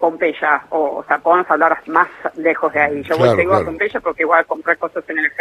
Pompeya, 0.04 0.66
o, 0.68 0.98
o 0.98 1.04
sea, 1.04 1.16
podemos 1.16 1.50
hablar 1.50 1.78
más 1.86 2.08
lejos 2.36 2.70
de 2.74 2.78
ahí. 2.78 3.02
Yo 3.04 3.16
voy 3.16 3.30
a 3.30 3.64
Pompeya 3.64 4.00
porque 4.00 4.26
voy 4.26 4.38
a 4.38 4.44
comprar 4.44 4.76
cosas 4.76 5.02
en 5.08 5.18
el 5.18 5.32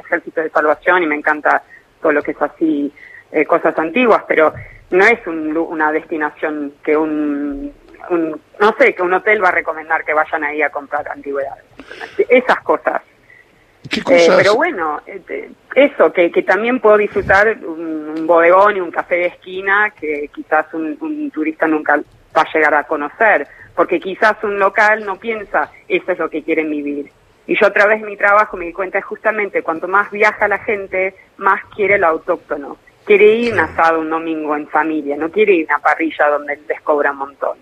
ejército, 0.00 0.40
de 0.40 0.50
salvación 0.50 1.04
y 1.04 1.06
me 1.06 1.14
encanta 1.14 1.62
todo 2.02 2.10
lo 2.10 2.20
que 2.20 2.32
es 2.32 2.42
así, 2.42 2.92
eh, 3.30 3.44
cosas 3.44 3.78
antiguas, 3.78 4.24
pero 4.26 4.52
no 4.90 5.04
es 5.04 5.24
una 5.24 5.92
destinación 5.92 6.74
que 6.82 6.96
un, 6.96 7.72
no 8.58 8.74
sé, 8.76 8.92
que 8.92 9.02
un 9.02 9.14
hotel 9.14 9.40
va 9.40 9.50
a 9.50 9.52
recomendar 9.52 10.04
que 10.04 10.14
vayan 10.14 10.42
ahí 10.42 10.62
a 10.62 10.70
comprar 10.70 11.08
antigüedades. 11.08 11.64
Esas 12.28 12.60
cosas. 12.62 13.00
Eh, 13.84 14.28
pero 14.36 14.56
bueno, 14.56 15.00
este, 15.06 15.50
eso, 15.76 16.12
que, 16.12 16.32
que 16.32 16.42
también 16.42 16.80
puedo 16.80 16.96
disfrutar 16.96 17.56
un, 17.64 18.26
bodegón 18.26 18.78
y 18.78 18.80
un 18.80 18.90
café 18.90 19.14
de 19.14 19.26
esquina 19.26 19.90
que 19.90 20.28
quizás 20.34 20.66
un, 20.74 21.30
turista 21.32 21.68
nunca 21.68 22.00
va 22.36 22.42
a 22.42 22.52
llegar 22.52 22.74
a 22.74 22.82
conocer, 22.82 23.46
porque 23.78 24.00
quizás 24.00 24.42
un 24.42 24.58
local 24.58 25.04
no 25.06 25.20
piensa, 25.20 25.70
eso 25.86 26.10
es 26.10 26.18
lo 26.18 26.28
que 26.28 26.42
quieren 26.42 26.68
vivir. 26.68 27.12
Y 27.46 27.56
yo 27.56 27.68
a 27.68 27.72
través 27.72 28.00
de 28.00 28.08
mi 28.08 28.16
trabajo 28.16 28.56
me 28.56 28.64
di 28.64 28.72
cuenta 28.72 29.00
justamente 29.00 29.62
cuanto 29.62 29.86
más 29.86 30.10
viaja 30.10 30.48
la 30.48 30.58
gente, 30.58 31.14
más 31.36 31.64
quiere 31.76 31.96
lo 31.96 32.08
autóctono. 32.08 32.76
Quiere 33.04 33.36
ir 33.36 33.52
un 33.52 33.60
asado 33.60 34.00
un 34.00 34.10
domingo 34.10 34.56
en 34.56 34.66
familia, 34.66 35.16
no 35.16 35.30
quiere 35.30 35.52
ir 35.52 35.70
a 35.70 35.76
una 35.76 35.84
parrilla 35.84 36.28
donde 36.28 36.58
les 36.68 36.80
cobra 36.80 37.12
un 37.12 37.18
montón. 37.18 37.56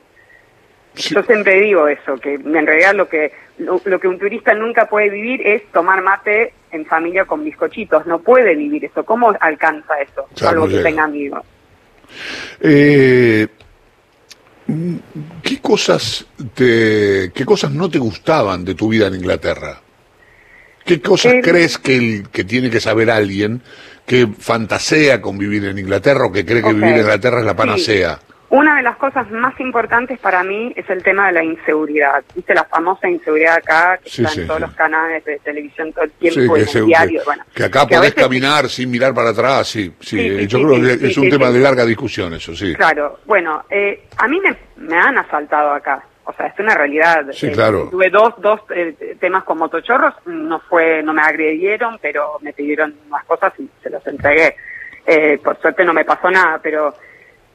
Yo 0.95 1.23
siempre 1.23 1.61
digo 1.61 1.87
eso, 1.87 2.17
que 2.17 2.37
en 2.37 2.67
realidad 2.67 2.95
lo 2.95 3.11
que, 3.11 3.33
lo, 3.59 3.79
que 4.01 4.09
un 4.09 4.19
turista 4.19 4.55
nunca 4.55 4.89
puede 4.89 5.11
vivir 5.11 5.47
es 5.47 5.71
tomar 5.71 6.01
mate 6.01 6.55
en 6.71 6.87
familia 6.87 7.27
con 7.27 7.45
bizcochitos. 7.45 8.07
No 8.07 8.21
puede 8.21 8.55
vivir 8.55 8.87
eso. 8.87 9.05
¿Cómo 9.05 9.35
alcanza 9.39 10.01
eso? 10.01 10.27
Salvo 10.35 10.67
que 10.67 10.79
tenga 10.79 11.05
amigos. 11.05 11.45
Eh, 12.63 13.49
¿Qué 15.43 15.61
cosas, 15.61 16.27
te, 16.55 17.31
¿Qué 17.35 17.45
cosas 17.45 17.71
no 17.71 17.89
te 17.89 17.99
gustaban 17.99 18.65
de 18.65 18.75
tu 18.75 18.89
vida 18.89 19.07
en 19.07 19.15
Inglaterra? 19.15 19.81
¿Qué 20.85 21.01
cosas 21.01 21.35
Eh, 21.35 21.41
crees 21.43 21.79
que, 21.79 21.97
el, 21.97 22.29
que 22.31 22.45
tiene 22.45 22.71
que 22.71 22.81
saber 22.81 23.11
alguien 23.11 23.63
que 24.07 24.29
fantasea 24.39 25.21
con 25.21 25.39
vivir 25.39 25.65
en 25.65 25.79
Inglaterra 25.79 26.27
o 26.27 26.33
que 26.33 26.45
cree 26.45 26.63
que 26.63 26.73
vivir 26.73 26.95
en 26.95 27.01
Inglaterra 27.01 27.41
es 27.41 27.47
la 27.47 27.57
Sí. 28.17 28.26
Una 28.49 28.77
de 28.77 28.83
las 28.85 28.97
cosas 28.97 29.29
más 29.33 29.59
importantes 29.59 30.19
para 30.21 30.45
mí 30.45 30.73
es 30.77 30.89
el 30.89 31.03
tema 31.03 31.27
de 31.27 31.33
la 31.33 31.43
inseguridad. 31.45 32.23
¿Viste 32.35 32.55
la 32.55 32.63
famosa 32.65 33.09
inseguridad 33.09 33.57
acá 33.57 33.99
que 34.03 34.09
Sí, 34.09 34.23
está 34.23 34.35
sí, 34.35 34.41
en 34.43 34.47
todos 34.47 34.61
sí. 34.61 34.67
los 34.67 34.75
canales 34.77 35.25
de 35.25 35.39
televisión 35.41 35.93
todo 35.93 36.05
el 36.05 36.13
tiempo, 36.13 36.55
que, 36.55 36.61
en 36.63 36.69
el 36.79 36.87
diario? 36.87 37.21
que- 37.21 37.25
bueno, 37.25 37.45
que 37.53 37.65
acá 37.65 37.81
que 37.87 37.97
podés 37.97 38.15
veces- 38.15 38.23
caminar 38.23 38.69
sin 38.69 38.91
mirar 38.91 39.13
para 39.15 39.31
atrás, 39.31 39.67
sí, 39.67 39.93
sí. 40.01 40.47
Yo 40.47 40.63
creo 40.63 40.99
que 40.99 41.07
es 41.09 41.19
un 41.19 41.29
tema 41.29 41.51
de 41.51 41.59
larga 41.59 41.85
discusión 41.85 42.35
eso, 42.35 42.55
sí. 42.55 42.73
Claro, 42.75 43.19
bueno, 43.27 43.65
eh, 43.69 44.05
a 44.17 44.29
mí 44.29 44.39
me, 44.41 44.57
me 44.77 44.97
han 44.97 45.19
asaltado 45.19 45.73
acá. 45.73 46.05
O 46.29 46.33
sea, 46.33 46.47
es 46.47 46.59
una 46.59 46.75
realidad. 46.75 47.27
Sí, 47.33 47.47
Eh, 47.49 47.53
claro. 47.53 47.89
Tuve 47.91 48.11
dos, 48.11 48.35
dos 48.39 48.61
eh, 48.75 49.17
temas 49.21 49.45
con 49.45 49.59
motochorros, 49.59 50.13
no 50.27 50.59
fue, 50.61 51.01
no 51.03 51.13
me 51.13 51.23
agredieron, 51.23 51.99
pero 52.03 52.39
me 52.43 52.53
pidieron 52.53 52.95
unas 53.09 53.25
cosas 53.27 53.53
y 53.59 53.69
se 53.83 53.91
los 53.91 54.05
entregué. 54.07 54.57
Eh, 55.07 55.39
por 55.43 55.57
suerte 55.61 55.85
no 55.85 55.93
me 55.93 56.05
pasó 56.05 56.29
nada, 56.31 56.59
pero 56.61 56.95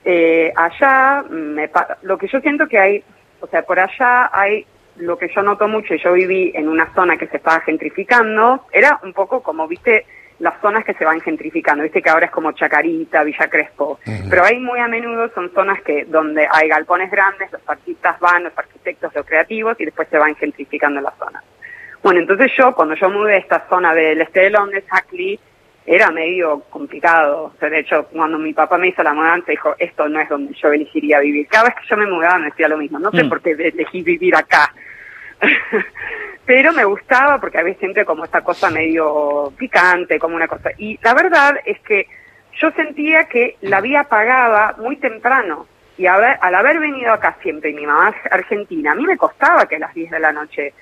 eh, 0.06 0.52
allá, 0.56 1.24
me 1.30 1.68
pa- 1.70 1.98
lo 2.02 2.18
que 2.18 2.28
yo 2.28 2.40
siento 2.40 2.68
que 2.68 2.80
hay, 2.80 3.04
o 3.40 3.48
sea, 3.48 3.62
por 3.64 3.80
allá 3.80 4.30
hay 4.34 4.66
lo 4.98 5.18
que 5.18 5.30
yo 5.34 5.42
noto 5.42 5.68
mucho, 5.68 5.94
y 5.94 6.00
yo 6.00 6.14
viví 6.14 6.52
en 6.54 6.68
una 6.68 6.94
zona 6.94 7.18
que 7.18 7.28
se 7.28 7.38
estaba 7.38 7.62
gentrificando, 7.62 8.66
era 8.72 9.00
un 9.04 9.14
poco 9.14 9.42
como, 9.42 9.68
viste, 9.68 10.06
las 10.40 10.60
zonas 10.60 10.84
que 10.84 10.94
se 10.96 11.06
van 11.06 11.22
gentrificando, 11.22 11.84
viste 11.84 12.02
que 12.02 12.10
ahora 12.10 12.26
es 12.26 12.32
como 12.32 12.52
Chacarita, 12.52 13.24
Villa 13.24 13.48
Crespo, 13.48 14.00
pero 14.30 14.44
ahí 14.44 14.60
muy 14.60 14.80
a 14.80 14.88
menudo 14.88 15.30
son 15.34 15.52
zonas 15.54 15.82
que 15.84 16.06
donde 16.06 16.48
hay 16.52 16.68
galpones 16.68 17.10
grandes, 17.12 17.52
los 17.52 17.62
artistas 17.68 18.20
van, 18.20 18.44
los 18.46 18.58
arquitectos, 18.58 19.14
los 19.16 19.26
creativos, 19.26 19.80
y 19.80 19.86
después 19.86 20.08
se 20.10 20.18
van 20.18 20.36
gentrificando 20.36 21.00
la 21.00 21.12
zona. 21.12 21.44
Bueno, 22.04 22.20
entonces 22.20 22.52
yo, 22.58 22.74
cuando 22.74 22.96
yo 22.96 23.10
mudé 23.12 23.36
a 23.36 23.38
esta 23.38 23.66
zona 23.70 23.94
del 23.94 24.20
este 24.22 24.42
de 24.42 24.50
Londres, 24.50 24.84
Hackley, 24.90 25.40
era 25.86 26.12
medio 26.12 26.60
complicado. 26.70 27.46
O 27.46 27.54
sea, 27.60 27.70
de 27.70 27.80
hecho, 27.80 28.06
cuando 28.12 28.38
mi 28.38 28.54
papá 28.54 28.78
me 28.78 28.90
hizo 28.90 29.02
la 29.04 29.14
mudanza, 29.14 29.52
dijo, 29.52 29.76
esto 29.80 30.08
no 30.08 30.20
es 30.20 30.30
donde 30.30 30.54
yo 30.54 30.72
elegiría 30.72 31.20
vivir. 31.20 31.48
Cada 31.48 31.66
vez 31.66 31.76
que 31.76 31.88
yo 31.90 31.98
me 31.98 32.06
mudaba 32.06 32.38
me 32.40 32.46
decía 32.46 32.68
lo 32.68 32.78
mismo. 32.78 33.00
No 33.00 33.12
sé 33.12 33.24
Mm. 33.24 33.30
por 33.30 33.42
qué 33.42 33.52
elegí 33.52 34.02
vivir 34.04 34.36
acá. 34.36 34.74
Pero 36.46 36.74
me 36.74 36.84
gustaba 36.86 37.40
porque 37.40 37.60
había 37.60 37.76
siempre 37.76 38.04
como 38.06 38.26
esta 38.26 38.42
cosa 38.42 38.70
medio 38.70 39.54
picante, 39.58 40.20
como 40.20 40.36
una 40.36 40.48
cosa. 40.48 40.72
Y 40.78 41.00
la 41.04 41.14
verdad 41.14 41.56
es 41.66 41.80
que 41.82 42.08
yo 42.60 42.72
sentía 42.72 43.26
que 43.26 43.58
la 43.62 43.80
vida 43.82 44.04
pagaba 44.06 44.76
muy 44.78 44.98
temprano. 44.98 45.68
Y 45.98 46.08
al 46.08 46.56
haber 46.56 46.80
venido 46.80 47.14
acá 47.14 47.38
siempre, 47.44 47.70
y 47.70 47.74
mi 47.76 47.86
mamá 47.86 48.10
es 48.10 48.32
argentina, 48.32 48.92
a 48.92 48.96
mí 48.96 49.06
me 49.06 49.18
costaba 49.18 49.68
que 49.68 49.76
a 49.76 49.80
las 49.80 49.94
10 49.94 50.10
de 50.12 50.20
la 50.20 50.32
noche 50.32 50.74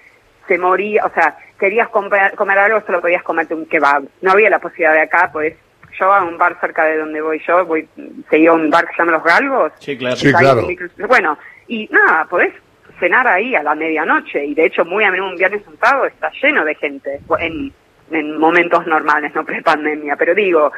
se 0.49 0.57
moría, 0.57 1.05
o 1.05 1.13
sea, 1.13 1.37
querías 1.59 1.87
comer, 1.89 2.33
comer 2.35 2.57
algo, 2.57 2.81
solo 2.81 2.99
podías 2.99 3.21
comerte 3.21 3.53
un 3.53 3.67
kebab. 3.67 4.03
No 4.21 4.31
había 4.31 4.49
la 4.49 4.59
posibilidad 4.59 4.93
de 4.93 5.01
acá, 5.01 5.29
pues 5.31 5.53
yo 5.97 6.11
a 6.11 6.23
un 6.23 6.37
bar 6.39 6.59
cerca 6.59 6.85
de 6.85 6.97
donde 6.97 7.21
voy 7.21 7.39
yo, 7.47 7.65
voy, 7.65 7.87
seguía 8.29 8.49
a 8.49 8.53
un 8.53 8.69
bar 8.69 8.87
que 8.87 8.93
se 8.93 8.97
llama 8.97 9.11
Los 9.11 9.23
Galgos. 9.23 9.71
Sí, 9.79 9.95
claro. 9.95 10.15
Sí, 10.15 10.33
claro. 10.33 10.67
Bueno, 11.07 11.37
y 11.67 11.87
nada, 11.91 12.25
podés 12.25 12.51
cenar 12.99 13.27
ahí 13.27 13.55
a 13.55 13.61
la 13.61 13.75
medianoche, 13.75 14.43
y 14.43 14.55
de 14.55 14.65
hecho 14.65 14.83
muy 14.83 15.03
a 15.03 15.11
menudo 15.11 15.29
un 15.29 15.37
viernes 15.37 15.61
un 15.67 15.77
sábado 15.77 16.05
está 16.05 16.31
lleno 16.41 16.65
de 16.65 16.75
gente 16.75 17.19
en, 17.39 17.71
en 18.11 18.37
momentos 18.37 18.85
normales, 18.87 19.33
no 19.35 19.45
pre-pandemia, 19.45 20.15
pero 20.15 20.33
digo, 20.33 20.71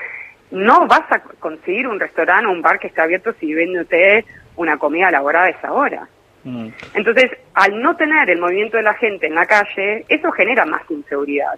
no 0.51 0.85
vas 0.85 1.09
a 1.11 1.19
conseguir 1.39 1.87
un 1.87 1.99
restaurante 1.99 2.47
o 2.47 2.51
un 2.51 2.61
bar 2.61 2.77
que 2.77 2.87
esté 2.87 3.01
abierto 3.01 3.33
sirviéndote 3.39 4.25
una 4.57 4.77
comida 4.77 5.07
elaborada 5.07 5.45
a 5.45 5.49
esa 5.49 5.71
hora. 5.71 6.07
Mm. 6.43 6.69
Entonces, 6.95 7.31
al 7.53 7.81
no 7.81 7.95
tener 7.95 8.29
el 8.29 8.39
movimiento 8.39 8.77
de 8.77 8.83
la 8.83 8.93
gente 8.95 9.27
en 9.27 9.35
la 9.35 9.45
calle, 9.45 10.05
eso 10.09 10.31
genera 10.31 10.65
más 10.65 10.81
inseguridad. 10.89 11.53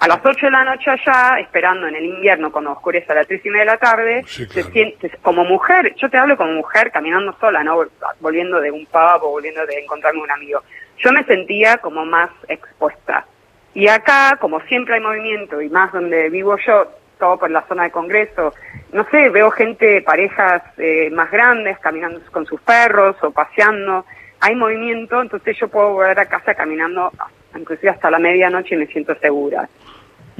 A 0.00 0.08
las 0.08 0.18
8 0.24 0.46
de 0.46 0.50
la 0.50 0.64
noche 0.64 0.90
allá, 0.90 1.38
esperando 1.40 1.86
en 1.86 1.94
el 1.94 2.04
invierno 2.04 2.50
cuando 2.50 2.72
oscurece 2.72 3.10
a 3.12 3.14
las 3.16 3.26
3 3.28 3.40
y 3.44 3.48
media 3.48 3.60
de 3.60 3.66
la 3.70 3.76
tarde, 3.78 4.24
Sí, 4.26 4.46
te 4.46 4.54
claro. 4.54 4.70
sientes 4.70 5.12
como 5.22 5.44
mujer, 5.44 5.94
yo 5.96 6.10
te 6.10 6.18
hablo 6.18 6.36
como 6.36 6.52
mujer 6.52 6.90
caminando 6.90 7.34
sola, 7.38 7.62
no 7.62 7.76
Vol- 7.78 7.90
volviendo 8.20 8.60
de 8.60 8.70
un 8.70 8.84
pub 8.86 9.22
o 9.22 9.30
volviendo 9.30 9.64
de 9.66 9.78
encontrarme 9.78 10.20
un 10.20 10.30
amigo. 10.30 10.60
Yo 10.98 11.12
me 11.12 11.24
sentía 11.24 11.78
como 11.78 12.04
más 12.04 12.30
expuesta. 12.48 13.24
Y 13.72 13.88
acá, 13.88 14.36
como 14.40 14.60
siempre 14.62 14.94
hay 14.94 15.00
movimiento, 15.00 15.60
y 15.62 15.68
más 15.68 15.92
donde 15.92 16.28
vivo 16.28 16.56
yo, 16.66 16.88
todo 17.18 17.38
por 17.38 17.50
la 17.50 17.66
zona 17.66 17.84
de 17.84 17.90
Congreso, 17.90 18.52
no 18.92 19.04
sé, 19.10 19.28
veo 19.30 19.50
gente, 19.50 20.02
parejas 20.02 20.62
eh, 20.78 21.10
más 21.10 21.30
grandes 21.30 21.78
caminando 21.78 22.20
con 22.30 22.46
sus 22.46 22.60
perros 22.60 23.16
o 23.22 23.30
paseando, 23.30 24.04
hay 24.40 24.54
movimiento, 24.54 25.22
entonces 25.22 25.56
yo 25.58 25.68
puedo 25.68 25.92
volver 25.94 26.18
a 26.18 26.26
casa 26.26 26.54
caminando 26.54 27.10
inclusive 27.56 27.90
hasta 27.90 28.10
la 28.10 28.18
medianoche 28.18 28.74
y 28.74 28.78
me 28.78 28.86
siento 28.86 29.14
segura. 29.16 29.68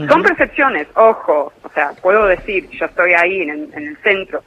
Son 0.09 0.23
percepciones, 0.23 0.89
ojo, 0.95 1.53
o 1.63 1.69
sea, 1.71 1.93
puedo 2.03 2.27
decir, 2.27 2.69
yo 2.71 2.87
estoy 2.87 3.15
ahí 3.15 3.43
en 3.43 3.51
el, 3.51 3.75
en 3.75 3.87
el 3.89 3.97
centro, 3.99 4.43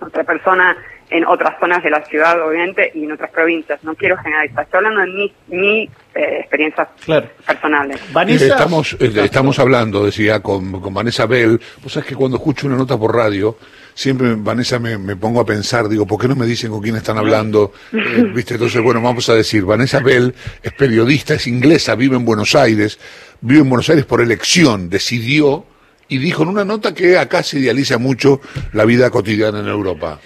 otra 0.00 0.22
persona 0.22 0.76
en 1.12 1.26
otras 1.26 1.58
zonas 1.60 1.82
de 1.82 1.90
la 1.90 2.04
ciudad, 2.06 2.40
obviamente, 2.46 2.90
y 2.94 3.04
en 3.04 3.12
otras 3.12 3.30
provincias. 3.30 3.82
No 3.84 3.94
quiero 3.94 4.16
generalizar, 4.18 4.64
estoy 4.64 4.78
hablando 4.78 5.00
de 5.02 5.06
mi, 5.06 5.32
mi 5.48 5.82
eh, 6.14 6.38
experiencias 6.40 6.88
Claro. 7.04 7.28
personales. 7.46 8.00
Vanessa. 8.12 8.46
Estamos, 8.46 8.96
eh, 8.98 9.12
estamos 9.22 9.58
hablando, 9.58 10.04
decía, 10.04 10.40
con, 10.40 10.80
con 10.80 10.92
Vanessa 10.94 11.26
Bell. 11.26 11.60
Vos 11.82 11.92
sabés 11.92 12.08
que 12.08 12.14
cuando 12.14 12.36
escucho 12.38 12.66
una 12.66 12.76
nota 12.76 12.98
por 12.98 13.14
radio, 13.14 13.56
siempre, 13.94 14.34
Vanessa, 14.36 14.78
me, 14.78 14.96
me 14.98 15.16
pongo 15.16 15.40
a 15.40 15.46
pensar, 15.46 15.88
digo, 15.88 16.06
¿por 16.06 16.20
qué 16.20 16.28
no 16.28 16.36
me 16.36 16.46
dicen 16.46 16.70
con 16.70 16.80
quién 16.80 16.96
están 16.96 17.18
hablando? 17.18 17.72
Eh, 17.92 18.24
¿Viste? 18.34 18.54
Entonces, 18.54 18.80
bueno, 18.82 19.00
vamos 19.02 19.28
a 19.28 19.34
decir, 19.34 19.64
Vanessa 19.64 20.00
Bell 20.00 20.34
es 20.62 20.72
periodista, 20.72 21.34
es 21.34 21.46
inglesa, 21.46 21.94
vive 21.94 22.16
en 22.16 22.24
Buenos 22.24 22.54
Aires, 22.54 22.98
vive 23.40 23.60
en 23.60 23.68
Buenos 23.68 23.88
Aires 23.90 24.04
por 24.04 24.20
elección, 24.20 24.88
decidió 24.88 25.66
y 26.08 26.18
dijo 26.18 26.42
en 26.42 26.50
una 26.50 26.64
nota 26.64 26.92
que 26.94 27.16
acá 27.16 27.42
se 27.42 27.58
idealiza 27.58 27.96
mucho 27.96 28.40
la 28.72 28.84
vida 28.84 29.08
cotidiana 29.10 29.60
en 29.60 29.68
Europa. 29.68 30.20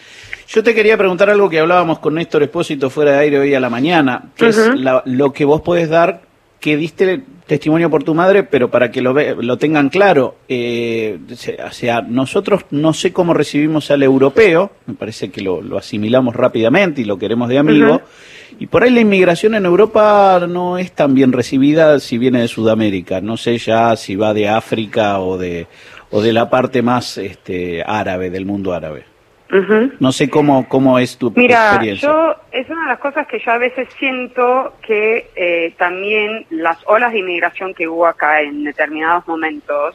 Yo 0.48 0.62
te 0.62 0.74
quería 0.74 0.96
preguntar 0.96 1.28
algo 1.28 1.48
que 1.50 1.58
hablábamos 1.58 1.98
con 1.98 2.14
Néstor 2.14 2.42
Espósito 2.44 2.88
fuera 2.88 3.12
de 3.12 3.18
aire 3.18 3.38
hoy 3.38 3.54
a 3.54 3.60
la 3.60 3.68
mañana, 3.70 4.30
que 4.36 4.46
es 4.48 4.56
la- 4.80 5.02
lo 5.04 5.32
que 5.32 5.44
vos 5.44 5.60
podés 5.60 5.88
dar, 5.88 6.22
que 6.60 6.76
diste 6.76 7.22
testimonio 7.46 7.90
por 7.90 8.02
tu 8.04 8.14
madre, 8.14 8.42
pero 8.44 8.70
para 8.70 8.90
que 8.90 9.00
lo, 9.00 9.12
ve- 9.12 9.36
lo 9.40 9.56
tengan 9.58 9.88
claro, 9.88 10.36
eh, 10.48 11.18
o 11.64 11.72
sea, 11.72 12.00
nosotros 12.00 12.62
no 12.70 12.92
sé 12.92 13.12
cómo 13.12 13.34
recibimos 13.34 13.90
al 13.90 14.02
europeo, 14.02 14.70
me 14.86 14.94
parece 14.94 15.30
que 15.30 15.42
lo, 15.42 15.60
lo 15.60 15.78
asimilamos 15.78 16.34
rápidamente 16.34 17.02
y 17.02 17.04
lo 17.04 17.18
queremos 17.18 17.48
de 17.48 17.58
amigo, 17.58 18.00
y 18.58 18.66
por 18.68 18.82
ahí 18.84 18.90
la 18.90 19.00
inmigración 19.00 19.54
en 19.54 19.64
Europa 19.66 20.44
no 20.48 20.78
es 20.78 20.92
tan 20.92 21.14
bien 21.14 21.32
recibida 21.32 22.00
si 22.00 22.18
viene 22.18 22.40
de 22.40 22.48
Sudamérica, 22.48 23.20
no 23.20 23.36
sé 23.36 23.58
ya 23.58 23.94
si 23.96 24.16
va 24.16 24.32
de 24.32 24.48
África 24.48 25.20
o 25.20 25.36
de, 25.38 25.66
o 26.10 26.22
de 26.22 26.32
la 26.32 26.48
parte 26.50 26.82
más 26.82 27.18
este, 27.18 27.82
árabe, 27.84 28.30
del 28.30 28.46
mundo 28.46 28.72
árabe. 28.72 29.04
No 30.00 30.12
sé 30.12 30.28
cómo, 30.28 30.68
cómo 30.68 30.98
es 30.98 31.16
tu 31.18 31.30
Mira, 31.34 31.68
experiencia. 31.68 32.08
yo 32.08 32.34
es 32.52 32.68
una 32.68 32.82
de 32.82 32.88
las 32.88 32.98
cosas 32.98 33.26
que 33.28 33.38
yo 33.38 33.52
a 33.52 33.58
veces 33.58 33.88
siento 33.98 34.74
que 34.82 35.30
eh, 35.36 35.72
también 35.78 36.46
las 36.50 36.78
olas 36.86 37.12
de 37.12 37.20
inmigración 37.20 37.72
que 37.74 37.86
hubo 37.86 38.06
acá 38.06 38.42
en 38.42 38.64
determinados 38.64 39.26
momentos 39.28 39.94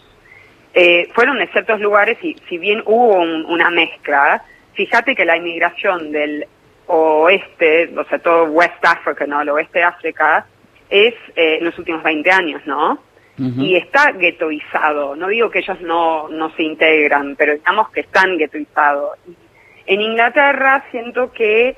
eh, 0.74 1.10
fueron 1.13 1.38
de 1.38 1.48
ciertos 1.48 1.81
lugares 1.81 2.17
y 2.24 2.36
si 2.48 2.58
bien 2.58 2.81
hubo 2.86 3.17
un- 3.20 3.46
una 3.46 3.70
mezcla, 3.70 4.41
fíjate 4.74 5.15
que 5.15 5.25
la 5.25 5.36
inmigración 5.36 6.12
del 6.13 6.46
oeste, 6.88 7.91
o 7.98 8.03
sea, 8.05 8.20
todo 8.20 8.46
West 8.46 8.84
Africa, 8.84 9.25
¿no? 9.27 9.41
El 9.41 9.50
oeste 9.50 9.79
de 9.79 9.86
África, 9.86 10.46
es 10.89 11.13
eh, 11.36 11.58
en 11.60 11.65
los 11.65 11.77
últimos 11.77 12.03
20 12.03 12.31
años, 12.31 12.62
¿no? 12.65 13.00
Y 13.58 13.75
está 13.75 14.12
ghettoizado. 14.12 15.15
No 15.15 15.27
digo 15.27 15.50
que 15.50 15.60
ellos 15.60 15.81
no, 15.81 16.27
no 16.29 16.51
se 16.51 16.62
integran, 16.62 17.36
pero 17.36 17.53
digamos 17.53 17.89
que 17.89 18.01
están 18.01 18.38
ghettoizados. 18.38 19.17
En 19.85 20.01
Inglaterra 20.01 20.83
siento 20.91 21.31
que 21.31 21.75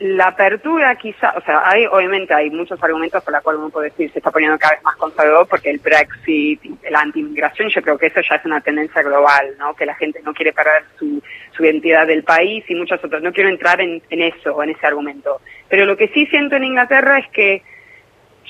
la 0.00 0.28
apertura 0.28 0.96
quizá, 0.96 1.34
o 1.36 1.42
sea, 1.42 1.62
hay 1.68 1.84
obviamente 1.84 2.32
hay 2.32 2.48
muchos 2.48 2.82
argumentos 2.82 3.22
por 3.22 3.34
los 3.34 3.42
cuales 3.42 3.60
uno 3.60 3.68
puede 3.68 3.90
decir 3.90 4.10
se 4.10 4.18
está 4.18 4.30
poniendo 4.30 4.58
cada 4.58 4.74
vez 4.74 4.82
más 4.82 4.96
conservador 4.96 5.46
porque 5.46 5.68
el 5.68 5.78
Brexit, 5.78 6.62
la 6.90 7.00
anti-inmigración, 7.00 7.68
yo 7.68 7.82
creo 7.82 7.98
que 7.98 8.06
eso 8.06 8.20
ya 8.26 8.36
es 8.36 8.44
una 8.46 8.62
tendencia 8.62 9.02
global, 9.02 9.54
¿no? 9.58 9.74
Que 9.74 9.84
la 9.84 9.94
gente 9.96 10.22
no 10.24 10.32
quiere 10.32 10.54
perder 10.54 10.84
su, 10.98 11.22
su 11.54 11.64
identidad 11.64 12.06
del 12.06 12.24
país 12.24 12.64
y 12.68 12.74
muchos 12.74 13.04
otros. 13.04 13.22
No 13.22 13.32
quiero 13.32 13.50
entrar 13.50 13.78
en, 13.82 14.02
en 14.08 14.22
eso, 14.22 14.62
en 14.62 14.70
ese 14.70 14.86
argumento. 14.86 15.42
Pero 15.68 15.84
lo 15.84 15.98
que 15.98 16.08
sí 16.08 16.24
siento 16.26 16.56
en 16.56 16.64
Inglaterra 16.64 17.18
es 17.18 17.28
que 17.28 17.62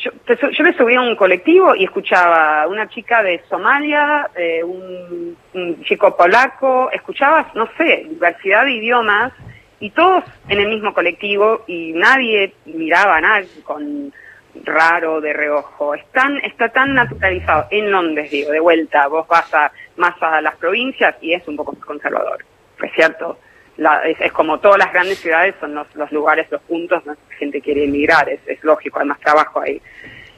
yo, 0.02 0.10
yo 0.50 0.64
me 0.64 0.76
subí 0.76 0.94
a 0.94 1.00
un 1.00 1.16
colectivo 1.16 1.74
y 1.74 1.84
escuchaba 1.84 2.66
una 2.66 2.88
chica 2.88 3.22
de 3.22 3.42
Somalia, 3.48 4.30
eh, 4.34 4.62
un, 4.64 5.36
chico 5.84 6.16
polaco, 6.16 6.90
escuchaba, 6.92 7.50
no 7.54 7.68
sé, 7.76 8.06
diversidad 8.08 8.64
de 8.64 8.72
idiomas 8.72 9.32
y 9.80 9.90
todos 9.90 10.24
en 10.48 10.60
el 10.60 10.68
mismo 10.68 10.94
colectivo 10.94 11.64
y 11.66 11.92
nadie 11.92 12.54
miraba 12.66 13.16
a 13.16 13.20
nadie 13.20 13.48
con 13.64 14.12
raro 14.64 15.20
de 15.20 15.32
reojo. 15.32 15.94
Están, 15.94 16.38
está 16.38 16.68
tan 16.68 16.94
naturalizado 16.94 17.66
en 17.70 17.90
Londres, 17.90 18.30
digo, 18.30 18.52
de 18.52 18.60
vuelta, 18.60 19.08
vos 19.08 19.26
vas 19.28 19.52
a, 19.54 19.72
más 19.96 20.14
a 20.22 20.40
las 20.40 20.56
provincias 20.56 21.16
y 21.20 21.34
es 21.34 21.46
un 21.48 21.56
poco 21.56 21.72
más 21.72 21.84
conservador, 21.84 22.44
es 22.82 22.92
cierto. 22.94 23.38
La, 23.80 24.02
es, 24.04 24.30
como 24.32 24.60
todas 24.60 24.78
las 24.78 24.92
grandes 24.92 25.18
ciudades 25.18 25.54
son 25.58 25.74
los, 25.74 25.86
los 25.94 26.12
lugares, 26.12 26.46
los 26.50 26.60
puntos 26.62 27.02
donde 27.02 27.20
la 27.30 27.36
gente 27.36 27.62
quiere 27.62 27.84
emigrar, 27.84 28.28
es, 28.28 28.40
es 28.46 28.62
lógico, 28.62 29.00
hay 29.00 29.06
más 29.06 29.18
trabajo 29.20 29.60
ahí. 29.60 29.80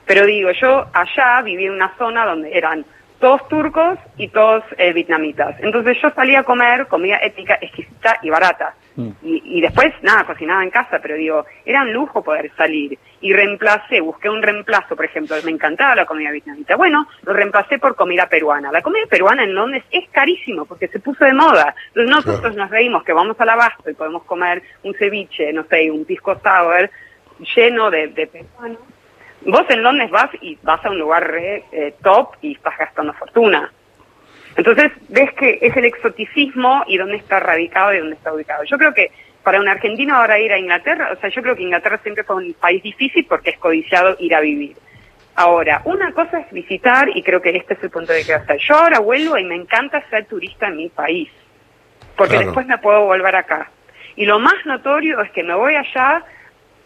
Pero 0.07 0.25
digo, 0.25 0.51
yo 0.53 0.87
allá 0.93 1.43
viví 1.43 1.67
en 1.67 1.73
una 1.73 1.93
zona 1.99 2.25
donde 2.25 2.57
eran 2.57 2.85
todos 3.19 3.47
turcos 3.49 3.99
y 4.17 4.29
todos 4.29 4.63
eh, 4.79 4.93
vietnamitas. 4.93 5.57
Entonces 5.59 5.97
yo 6.01 6.11
salía 6.11 6.41
a 6.41 6.45
comer 6.45 6.87
comida 6.87 7.19
étnica 7.21 7.59
exquisita 7.61 8.19
y 8.23 8.31
barata. 8.31 8.75
Mm. 8.97 9.09
Y, 9.23 9.59
y, 9.59 9.61
después, 9.61 9.93
nada, 10.03 10.25
cocinaba 10.25 10.63
en 10.63 10.71
casa, 10.71 10.99
pero 11.01 11.17
digo, 11.17 11.45
era 11.65 11.83
un 11.83 11.93
lujo 11.93 12.23
poder 12.23 12.51
salir. 12.57 12.99
Y 13.21 13.33
reemplacé, 13.33 14.01
busqué 14.01 14.29
un 14.29 14.43
reemplazo, 14.43 14.97
por 14.97 15.05
ejemplo, 15.05 15.37
me 15.45 15.51
encantaba 15.51 15.95
la 15.95 16.07
comida 16.07 16.31
vietnamita. 16.31 16.77
Bueno, 16.77 17.07
lo 17.23 17.33
reemplacé 17.33 17.79
por 17.79 17.95
comida 17.95 18.27
peruana. 18.27 18.73
La 18.73 18.83
comida 18.83 19.07
peruana 19.09 19.45
en 19.45 19.55
Londres 19.55 19.85
es 19.91 20.09
carísimo 20.11 20.65
porque 20.65 20.89
se 20.89 21.01
puso 21.01 21.25
de 21.25 21.33
moda. 21.33 21.75
Entonces 21.89 22.11
nosotros 22.11 22.57
nos 22.57 22.71
reímos 22.71 23.05
que 23.05 23.13
vamos 23.13 23.41
al 23.41 23.49
abasto 23.49 23.91
y 23.91 23.95
podemos 23.95 24.25
comer 24.25 24.63
un 24.83 24.95
ceviche, 24.95 25.53
no 25.53 25.65
sé, 25.65 25.91
un 25.91 26.05
pisco 26.05 26.39
sour 26.43 26.91
lleno 27.55 27.91
de, 27.91 28.09
de 28.09 28.27
peruanos 28.27 28.79
Vos 29.45 29.65
en 29.71 29.83
Londres 29.83 30.11
vas 30.11 30.31
y 30.41 30.57
vas 30.63 30.85
a 30.85 30.91
un 30.91 30.99
lugar 30.99 31.29
re, 31.29 31.65
eh, 31.73 31.95
top 32.03 32.37
y 32.43 32.53
estás 32.53 32.79
gastando 32.79 33.13
fortuna. 33.15 33.73
Entonces 34.57 34.93
ves 35.09 35.33
que 35.35 35.59
es 35.61 35.77
el 35.77 35.85
exoticismo 35.85 36.85
y 36.87 36.99
dónde 36.99 37.17
está 37.17 37.41
radicado 37.41 37.95
y 37.95 37.99
dónde 37.99 38.17
está 38.17 38.33
ubicado. 38.33 38.65
Yo 38.65 38.79
creo 38.79 38.93
que 38.93 39.11
para 39.43 39.61
un 39.61 39.69
argentino 39.69 40.15
ahora 40.15 40.39
ir 40.39 40.53
a 40.53 40.59
Inglaterra, 40.59 41.11
o 41.13 41.21
sea, 41.21 41.31
yo 41.31 41.43
creo 41.43 41.57
que 41.57 41.63
Inglaterra 41.63 41.99
siempre 42.03 42.25
fue 42.25 42.37
un 42.37 42.55
país 42.55 42.83
difícil 42.83 43.27
porque 43.29 43.51
es 43.51 43.59
codiciado 43.59 44.17
ir 44.19 44.35
a 44.35 44.41
vivir. 44.41 44.77
Ahora, 45.35 45.81
una 45.85 46.13
cosa 46.13 46.41
es 46.41 46.51
visitar 46.53 47.09
y 47.15 47.23
creo 47.23 47.41
que 47.41 47.57
este 47.57 47.75
es 47.75 47.83
el 47.83 47.91
punto 47.91 48.13
de 48.13 48.25
que 48.25 48.35
hacer. 48.35 48.59
Yo 48.59 48.77
ahora 48.77 48.99
vuelvo 48.99 49.39
y 49.39 49.45
me 49.45 49.55
encanta 49.55 50.05
ser 50.11 50.27
turista 50.27 50.69
en 50.69 50.77
mi 50.77 50.89
país, 50.91 51.31
porque 52.17 52.39
después 52.39 52.67
me 52.67 52.77
puedo 52.79 53.07
volver 53.07 53.35
acá. 53.35 53.71
Y 54.15 54.27
lo 54.27 54.39
más 54.39 54.55
notorio 54.67 55.23
es 55.23 55.31
que 55.31 55.43
me 55.43 55.55
voy 55.55 55.75
allá 55.75 56.23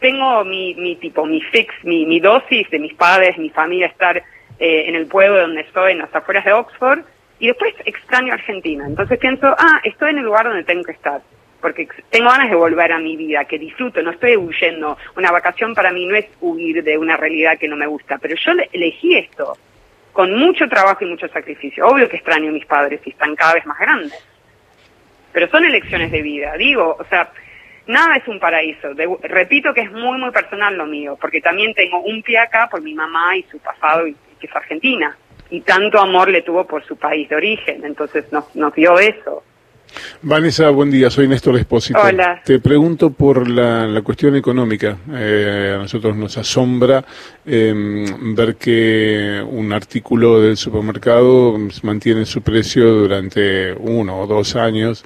tengo 0.01 0.45
mi, 0.45 0.75
mi 0.75 0.97
tipo, 0.97 1.25
mi 1.27 1.41
fix, 1.41 1.73
mi, 1.83 2.07
mi 2.07 2.21
dosis 2.21 2.69
de 2.71 2.79
mis 2.79 2.95
padres, 2.95 3.39
mi 3.39 3.51
familia 3.51 3.87
estar 3.87 4.19
eh, 4.59 4.85
en 4.87 4.95
el 4.95 5.07
pueblo 5.07 5.41
donde 5.41 5.63
estoy, 5.63 5.93
en 5.93 5.99
las 5.99 6.15
afueras 6.15 6.45
de 6.45 6.53
Oxford, 6.53 7.01
y 7.39 7.49
después 7.49 7.75
extraño 7.85 8.33
Argentina. 8.33 8.87
Entonces 8.87 9.19
pienso, 9.19 9.47
ah, 9.59 9.81
estoy 9.85 10.11
en 10.11 10.19
el 10.19 10.25
lugar 10.25 10.47
donde 10.47 10.65
tengo 10.65 10.85
que 10.85 10.93
estar, 10.93 11.21
porque 11.61 11.89
tengo 12.11 12.31
ganas 12.31 12.51
de 12.51 12.57
volver 12.57 12.93
a 12.93 12.99
mi 12.99 13.17
vida, 13.17 13.45
que 13.45 13.59
disfruto, 13.59 14.03
no 14.03 14.11
estoy 14.11 14.37
huyendo. 14.37 14.97
Una 15.17 15.31
vacación 15.31 15.75
para 15.75 15.91
mí 15.91 16.07
no 16.07 16.17
es 16.17 16.27
huir 16.41 16.83
de 16.83 16.97
una 16.99 17.17
realidad 17.17 17.59
que 17.59 17.69
no 17.69 17.77
me 17.77 17.87
gusta, 17.87 18.19
pero 18.19 18.35
yo 18.37 18.53
elegí 18.73 19.17
esto 19.17 19.57
con 20.17 20.35
mucho 20.35 20.67
trabajo 20.67 21.05
y 21.05 21.09
mucho 21.09 21.29
sacrificio. 21.29 21.87
Obvio 21.87 22.09
que 22.09 22.17
extraño 22.17 22.49
a 22.49 22.53
mis 22.53 22.65
padres 22.65 23.03
y 23.05 23.11
están 23.11 23.37
cada 23.37 23.53
vez 23.53 23.67
más 23.67 23.79
grandes, 23.79 24.27
pero 25.31 25.47
son 25.49 25.63
elecciones 25.67 26.11
de 26.11 26.23
vida. 26.23 26.57
Digo, 26.57 26.97
o 26.99 27.05
sea, 27.05 27.31
nada 27.87 28.17
es 28.17 28.27
un 28.27 28.41
paraíso. 28.41 28.95
repito 29.23 29.75
que 29.75 29.83
es 29.83 29.93
muy, 29.93 30.19
muy 30.19 30.31
personal 30.31 30.75
lo 30.75 30.87
mío, 30.87 31.19
porque 31.21 31.43
también 31.43 31.75
tengo 31.75 32.01
un 32.01 32.23
pie 32.23 32.39
acá 32.39 32.67
por 32.71 32.81
mi 32.81 32.95
mamá 32.95 33.37
y 33.37 33.43
su 33.43 33.59
pasado, 33.59 34.07
y, 34.07 34.17
que 34.41 34.47
es 34.47 34.57
argentina. 34.57 35.15
Y 35.51 35.61
tanto 35.61 35.99
amor 35.99 36.29
le 36.29 36.43
tuvo 36.43 36.67
por 36.67 36.85
su 36.85 36.97
país 36.97 37.29
de 37.29 37.37
origen, 37.37 37.85
entonces 37.85 38.31
nos, 38.33 38.55
nos 38.57 38.75
dio 38.75 38.99
eso. 38.99 39.43
Vanessa, 40.23 40.71
buen 40.71 40.91
día, 40.91 41.11
soy 41.11 41.29
Néstor 41.29 41.57
Espósito. 41.57 41.99
Hola. 42.03 42.41
Te 42.45 42.59
pregunto 42.59 43.11
por 43.11 43.49
la, 43.49 44.01
cuestión 44.03 44.37
económica. 44.37 44.97
Eh, 45.13 45.73
a 45.75 45.79
nosotros 45.79 46.17
nos 46.17 46.37
asombra 46.39 47.05
em, 47.45 48.35
ver 48.35 48.57
que 48.57 49.43
un 49.49 49.73
artículo 49.73 50.41
del 50.41 50.57
supermercado 50.57 51.57
mantiene 51.83 52.25
su 52.25 52.43
precio 52.43 52.85
durante 52.93 53.73
uno 53.73 54.21
o 54.21 54.27
dos 54.27 54.57
años 54.57 55.05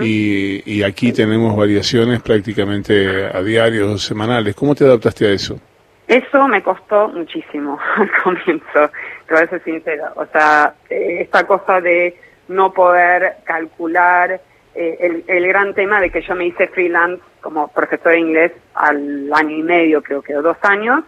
y, 0.00 0.82
aquí 0.82 1.12
tenemos 1.12 1.56
variaciones 1.56 2.20
prácticamente 2.22 3.26
a 3.26 3.40
diarios 3.42 3.88
o 3.88 3.98
semanales. 3.98 4.54
¿Cómo 4.54 4.74
te 4.74 4.84
adaptaste 4.84 5.26
a 5.26 5.30
eso? 5.30 5.60
Eso 6.08 6.48
me 6.48 6.62
costó 6.62 7.08
muchísimo 7.08 7.78
al 7.96 8.10
comienzo, 8.22 8.90
te 9.26 9.34
voy 9.34 9.42
a 9.44 9.48
ser 9.48 9.64
sincera. 9.64 10.12
O 10.16 10.26
sea, 10.26 10.74
eh, 10.90 11.18
esta 11.20 11.46
cosa 11.46 11.80
de 11.80 12.16
no 12.48 12.72
poder 12.72 13.36
calcular 13.44 14.40
eh, 14.74 14.96
el, 15.00 15.24
el, 15.26 15.48
gran 15.48 15.74
tema 15.74 16.00
de 16.00 16.10
que 16.10 16.22
yo 16.22 16.34
me 16.34 16.46
hice 16.46 16.68
freelance 16.68 17.22
como 17.40 17.68
profesor 17.68 18.12
de 18.12 18.20
inglés 18.20 18.52
al 18.74 19.30
año 19.34 19.56
y 19.56 19.62
medio, 19.62 20.02
creo 20.02 20.22
que, 20.22 20.32
dos 20.34 20.56
años, 20.62 21.04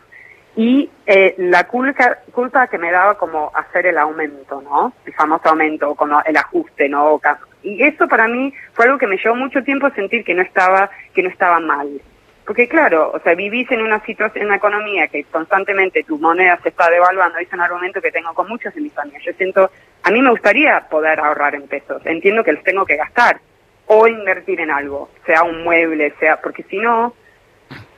y 0.56 0.88
eh, 1.06 1.34
la 1.38 1.66
culpa, 1.66 2.18
culpa 2.32 2.68
que 2.68 2.78
me 2.78 2.92
daba 2.92 3.16
como 3.18 3.50
hacer 3.54 3.86
el 3.86 3.98
aumento, 3.98 4.60
¿no? 4.62 4.92
El 5.04 5.12
famoso 5.14 5.48
aumento, 5.48 5.94
como 5.94 6.22
el 6.24 6.36
ajuste, 6.36 6.88
¿no? 6.88 7.20
Y 7.62 7.82
eso 7.82 8.06
para 8.06 8.28
mí 8.28 8.52
fue 8.72 8.84
algo 8.84 8.98
que 8.98 9.06
me 9.06 9.16
llevó 9.16 9.34
mucho 9.34 9.64
tiempo 9.64 9.90
sentir 9.90 10.24
que 10.24 10.34
no 10.34 10.42
estaba, 10.42 10.90
que 11.12 11.22
no 11.22 11.28
estaba 11.28 11.58
mal. 11.58 11.88
Porque 12.46 12.68
claro, 12.68 13.10
o 13.14 13.20
sea, 13.20 13.34
vivís 13.34 13.70
en 13.70 13.80
una 13.80 14.04
situación, 14.04 14.42
en 14.42 14.48
una 14.48 14.56
economía 14.56 15.08
que 15.08 15.24
constantemente 15.24 16.02
tu 16.04 16.18
moneda 16.18 16.58
se 16.62 16.68
está 16.68 16.90
devaluando, 16.90 17.38
es 17.38 17.50
un 17.52 17.60
argumento 17.60 18.02
que 18.02 18.12
tengo 18.12 18.34
con 18.34 18.48
muchos 18.48 18.74
de 18.74 18.82
mis 18.82 18.92
familia. 18.92 19.20
Yo 19.24 19.32
siento, 19.32 19.70
a 20.02 20.10
mí 20.10 20.20
me 20.20 20.30
gustaría 20.30 20.80
poder 20.90 21.20
ahorrar 21.20 21.54
en 21.54 21.66
pesos, 21.66 22.02
entiendo 22.04 22.44
que 22.44 22.52
los 22.52 22.62
tengo 22.62 22.84
que 22.84 22.96
gastar 22.96 23.40
o 23.86 24.06
invertir 24.06 24.60
en 24.60 24.70
algo, 24.70 25.10
sea 25.24 25.42
un 25.42 25.62
mueble, 25.62 26.14
sea, 26.20 26.40
porque 26.40 26.64
si 26.64 26.78
no, 26.78 27.14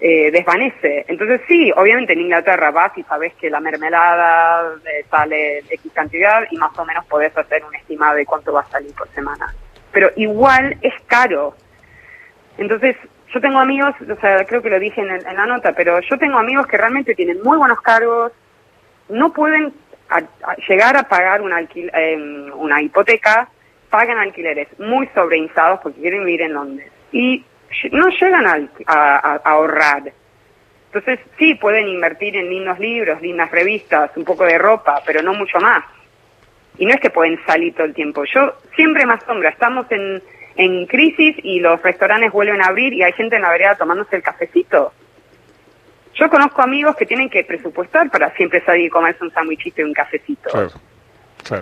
eh, 0.01 0.31
desvanece. 0.31 1.05
Entonces 1.09 1.41
sí, 1.49 1.73
obviamente 1.75 2.13
en 2.13 2.21
Inglaterra 2.21 2.71
vas 2.71 2.97
y 2.97 3.03
sabes 3.05 3.35
que 3.35 3.51
la 3.51 3.61
mermelada 3.61 4.75
eh, 4.85 5.05
sale 5.11 5.59
X 5.71 5.91
cantidad 5.93 6.43
y 6.51 6.57
más 6.57 6.77
o 6.79 6.85
menos 6.85 7.05
podés 7.07 7.37
hacer 7.37 7.65
un 7.65 7.75
estimado 7.75 8.15
de 8.17 8.27
cuánto 8.27 8.53
va 8.53 8.61
a 8.61 8.71
salir 8.71 8.93
por 8.95 9.09
semana. 9.09 9.53
Pero 9.93 10.11
igual 10.17 10.77
es 10.83 10.95
caro. 11.07 11.55
Entonces 12.59 12.97
yo 13.33 13.41
tengo 13.41 13.59
amigos, 13.59 13.95
o 14.01 14.21
sea, 14.21 14.45
creo 14.45 14.62
que 14.62 14.71
lo 14.71 14.79
dije 14.79 15.01
en, 15.01 15.09
la 15.09 15.47
nota, 15.47 15.73
pero 15.73 16.01
yo 16.01 16.19
tengo 16.19 16.39
amigos 16.39 16.67
que 16.67 16.77
realmente 16.77 17.15
tienen 17.15 17.43
muy 17.43 17.59
buenos 17.59 17.81
cargos, 17.81 18.33
no 19.09 19.33
pueden 19.33 19.73
llegar 20.69 20.97
a 20.97 21.09
pagar 21.09 21.43
una, 21.43 21.61
em, 21.61 22.53
una 22.55 22.81
hipoteca, 22.81 23.49
pagan 23.91 24.19
alquileres 24.19 24.69
muy 24.79 25.09
sobreinstados 25.15 25.81
porque 25.83 26.01
quieren 26.01 26.25
vivir 26.25 26.43
en 26.43 26.53
Londres 26.55 26.91
y 27.12 27.45
no 27.93 28.09
llegan 28.09 28.47
a, 28.47 28.69
a, 28.87 29.37
ahorrar. 29.45 30.12
Entonces, 30.87 31.21
sí, 31.39 31.55
pueden 31.55 31.89
invertir 31.89 32.37
en 32.37 32.49
lindos 32.49 32.79
libros, 32.79 33.21
lindas 33.21 33.51
revistas, 33.51 34.11
un 34.17 34.25
poco 34.25 34.45
de 34.45 34.57
ropa, 34.57 35.03
pero 35.05 35.21
no 35.23 35.35
mucho 35.35 35.59
más. 35.59 35.85
Y 36.79 36.87
no 36.87 36.95
es 36.95 37.01
que 37.01 37.11
pueden 37.11 37.39
salir 37.45 37.75
todo 37.75 37.87
el 37.87 37.95
tiempo. 37.95 38.25
Yo 38.25 38.55
siempre 38.75 39.05
más 39.05 39.23
sombra, 39.25 39.51
estamos 39.51 39.87
en 39.91 40.23
en 40.57 40.87
crisis 40.87 41.37
y 41.42 41.61
los 41.61 41.81
restaurantes 41.83 42.33
vuelven 42.33 42.62
a 42.62 42.66
abrir 42.66 42.92
y 42.92 43.03
hay 43.03 43.12
gente 43.12 43.37
en 43.37 43.42
la 43.42 43.51
vereda 43.51 43.75
tomándose 43.77 44.16
el 44.16 44.23
cafecito. 44.23 44.92
Yo 46.14 46.31
conozco 46.31 46.62
amigos 46.62 46.97
que 46.97 47.05
tienen 47.05 47.29
que 47.29 47.45
presupuestar 47.45 48.11
para 48.11 48.35
siempre 48.35 48.64
salir 48.64 48.87
y 48.87 48.90
comerse 48.90 49.23
un 49.23 49.31
sandwichito 49.33 49.83
y 49.83 49.85
un 49.85 49.92
cafecito. 49.92 50.71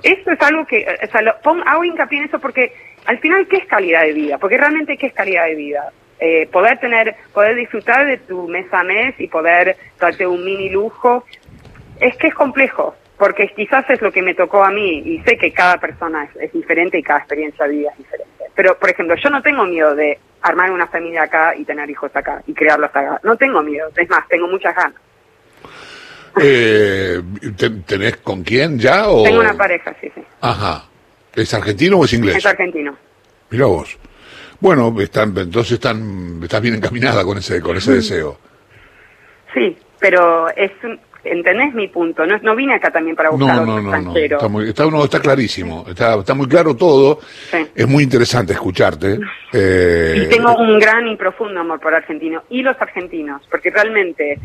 Esto 0.02 0.30
es 0.30 0.40
algo 0.40 0.64
que, 0.64 0.86
o 1.02 1.06
sea, 1.10 1.36
hago 1.66 1.84
hincapié 1.84 2.20
en 2.20 2.24
eso 2.26 2.38
porque 2.38 2.72
al 3.06 3.18
final, 3.18 3.46
¿qué 3.48 3.56
es 3.58 3.66
calidad 3.66 4.02
de 4.02 4.12
vida? 4.12 4.38
Porque 4.38 4.56
realmente, 4.56 4.96
¿qué 4.96 5.06
es 5.06 5.12
calidad 5.12 5.46
de 5.46 5.54
vida? 5.56 5.92
Eh, 6.20 6.48
poder 6.50 6.78
tener, 6.78 7.16
poder 7.32 7.56
disfrutar 7.56 8.06
de 8.06 8.16
tu 8.18 8.48
mes 8.48 8.72
a 8.72 8.82
mes 8.82 9.14
y 9.18 9.26
poder 9.26 9.76
darte 9.98 10.26
un 10.26 10.42
mini 10.44 10.70
lujo, 10.70 11.24
es 12.00 12.16
que 12.16 12.28
es 12.28 12.34
complejo, 12.34 12.94
porque 13.18 13.48
quizás 13.48 13.84
es 13.90 14.00
lo 14.00 14.10
que 14.10 14.22
me 14.22 14.34
tocó 14.34 14.64
a 14.64 14.70
mí 14.70 15.02
y 15.04 15.20
sé 15.22 15.36
que 15.36 15.52
cada 15.52 15.78
persona 15.78 16.24
es, 16.24 16.36
es 16.40 16.52
diferente 16.52 16.98
y 16.98 17.02
cada 17.02 17.18
experiencia 17.18 17.66
de 17.66 17.72
vida 17.72 17.90
es 17.90 17.98
diferente. 17.98 18.33
Pero, 18.54 18.78
por 18.78 18.90
ejemplo, 18.90 19.16
yo 19.16 19.30
no 19.30 19.42
tengo 19.42 19.64
miedo 19.64 19.94
de 19.94 20.18
armar 20.42 20.70
una 20.70 20.86
familia 20.86 21.24
acá 21.24 21.54
y 21.56 21.64
tener 21.64 21.88
hijos 21.90 22.14
acá 22.14 22.42
y 22.46 22.52
crearlos 22.52 22.90
acá. 22.90 23.20
No 23.22 23.36
tengo 23.36 23.62
miedo, 23.62 23.90
es 23.96 24.08
más, 24.08 24.28
tengo 24.28 24.46
muchas 24.46 24.74
ganas. 24.74 25.00
Eh, 26.40 27.22
¿Tenés 27.86 28.16
con 28.18 28.42
quién 28.42 28.78
ya? 28.78 29.08
O... 29.08 29.22
Tengo 29.24 29.40
una 29.40 29.54
pareja, 29.54 29.94
sí, 30.00 30.10
sí. 30.14 30.22
Ajá. 30.40 30.84
¿Es 31.34 31.52
argentino 31.54 31.98
o 31.98 32.04
es 32.04 32.12
inglés? 32.12 32.36
Es 32.36 32.46
argentino. 32.46 32.96
Mira 33.50 33.66
vos. 33.66 33.98
Bueno, 34.60 34.94
están, 35.00 35.36
entonces 35.36 35.72
están, 35.72 36.40
estás 36.42 36.60
bien 36.60 36.76
encaminada 36.76 37.24
con 37.24 37.38
ese, 37.38 37.60
con 37.60 37.76
ese 37.76 37.90
mm. 37.90 37.94
deseo. 37.94 38.38
Sí, 39.52 39.76
pero 39.98 40.48
es, 40.50 40.72
¿Entendés 41.24 41.74
mi 41.74 41.88
punto? 41.88 42.26
No, 42.26 42.38
no 42.38 42.54
vine 42.54 42.74
acá 42.74 42.90
también 42.90 43.16
para 43.16 43.30
buscar 43.30 43.56
no, 43.56 43.64
no, 43.64 43.80
no, 43.80 44.00
No, 44.00 44.16
está, 44.16 44.48
muy, 44.48 44.68
está, 44.68 44.84
está 44.84 45.20
clarísimo, 45.20 45.84
está, 45.88 46.16
está 46.16 46.34
muy 46.34 46.46
claro 46.46 46.76
todo. 46.76 47.20
Es 47.74 47.88
muy 47.88 48.04
interesante 48.04 48.52
escucharte. 48.52 49.18
Eh, 49.56 50.26
y 50.26 50.28
tengo 50.30 50.52
un 50.56 50.80
gran 50.80 51.06
y 51.06 51.14
profundo 51.14 51.60
amor 51.60 51.78
por 51.78 51.94
argentino 51.94 52.42
y 52.50 52.60
los 52.62 52.76
argentinos, 52.80 53.40
porque 53.48 53.70
realmente 53.70 54.40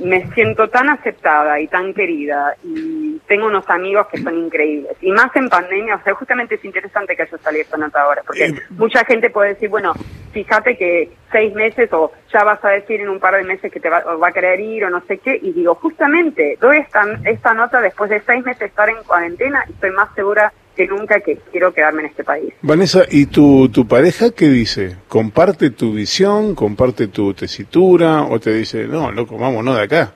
me 0.00 0.26
siento 0.32 0.68
tan 0.68 0.88
aceptada 0.88 1.60
y 1.60 1.66
tan 1.68 1.94
querida 1.94 2.54
y 2.62 3.18
tengo 3.26 3.46
unos 3.46 3.68
amigos 3.68 4.06
que 4.08 4.22
son 4.22 4.36
increíbles. 4.36 4.96
Y 5.00 5.10
más 5.10 5.34
en 5.36 5.48
pandemia, 5.48 5.96
o 5.96 6.02
sea, 6.02 6.14
justamente 6.14 6.56
es 6.56 6.64
interesante 6.64 7.16
que 7.16 7.22
haya 7.22 7.38
salido 7.38 7.62
esta 7.62 7.76
nota 7.76 8.02
ahora, 8.02 8.22
porque 8.26 8.54
mucha 8.70 9.04
gente 9.04 9.30
puede 9.30 9.50
decir, 9.50 9.68
bueno, 9.68 9.94
fíjate 10.32 10.76
que 10.76 11.10
seis 11.32 11.54
meses 11.54 11.92
o 11.92 12.12
ya 12.32 12.44
vas 12.44 12.64
a 12.64 12.70
decir 12.70 13.00
en 13.00 13.08
un 13.08 13.20
par 13.20 13.36
de 13.36 13.44
meses 13.44 13.72
que 13.72 13.80
te 13.80 13.90
va, 13.90 14.00
va 14.00 14.28
a 14.28 14.32
querer 14.32 14.60
ir 14.60 14.84
o 14.84 14.90
no 14.90 15.02
sé 15.06 15.18
qué, 15.18 15.38
y 15.40 15.52
digo, 15.52 15.74
justamente, 15.76 16.56
doy 16.60 16.78
esta, 16.78 17.04
esta 17.24 17.54
nota 17.54 17.80
después 17.80 18.10
de 18.10 18.20
seis 18.20 18.44
meses 18.44 18.60
de 18.60 18.66
estar 18.66 18.88
en 18.88 19.02
cuarentena 19.04 19.64
y 19.68 19.72
estoy 19.72 19.90
más 19.90 20.14
segura 20.14 20.52
que 20.76 20.86
nunca 20.86 21.20
que 21.20 21.36
quiero 21.50 21.72
quedarme 21.72 22.02
en 22.02 22.08
este 22.08 22.22
país. 22.22 22.52
Vanessa, 22.62 23.02
¿y 23.10 23.26
tu, 23.26 23.68
tu 23.70 23.88
pareja 23.88 24.30
qué 24.30 24.48
dice? 24.48 24.96
¿Comparte 25.08 25.70
tu 25.70 25.92
visión? 25.94 26.54
¿Comparte 26.54 27.08
tu 27.08 27.32
tesitura? 27.34 28.22
¿O 28.22 28.38
te 28.38 28.52
dice, 28.52 28.86
no, 28.86 29.10
loco, 29.10 29.38
vámonos 29.38 29.76
de 29.76 29.82
acá? 29.82 30.12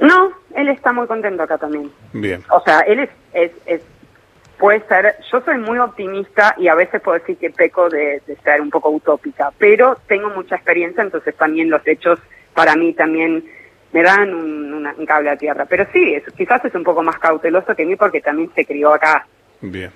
No, 0.00 0.30
él 0.54 0.68
está 0.68 0.92
muy 0.92 1.06
contento 1.06 1.42
acá 1.42 1.56
también. 1.58 1.90
Bien. 2.12 2.42
O 2.50 2.60
sea, 2.64 2.80
él 2.80 3.00
es, 3.00 3.10
es, 3.32 3.50
es 3.66 3.80
puede 4.58 4.80
ser, 4.88 5.14
yo 5.30 5.40
soy 5.42 5.58
muy 5.58 5.78
optimista 5.78 6.54
y 6.58 6.68
a 6.68 6.74
veces 6.74 7.00
puedo 7.02 7.18
decir 7.18 7.36
que 7.36 7.50
peco 7.50 7.88
de, 7.90 8.22
de 8.26 8.36
ser 8.42 8.60
un 8.60 8.70
poco 8.70 8.88
utópica, 8.90 9.52
pero 9.58 9.98
tengo 10.08 10.30
mucha 10.30 10.56
experiencia, 10.56 11.02
entonces 11.02 11.34
también 11.36 11.68
los 11.68 11.86
hechos 11.86 12.18
para 12.54 12.74
mí 12.74 12.94
también 12.94 13.44
me 13.92 14.02
dan 14.02 14.34
un, 14.34 14.72
una- 14.72 14.94
un 14.96 15.04
cable 15.06 15.28
a 15.30 15.36
tierra. 15.36 15.66
Pero 15.66 15.86
sí, 15.92 16.14
es- 16.14 16.24
quizás 16.34 16.64
es 16.64 16.74
un 16.74 16.84
poco 16.84 17.02
más 17.02 17.18
cauteloso 17.18 17.74
que 17.76 17.84
mí 17.84 17.96
porque 17.96 18.20
también 18.22 18.50
se 18.54 18.64
crió 18.64 18.94
acá. 18.94 19.26
Bien. 19.60 19.90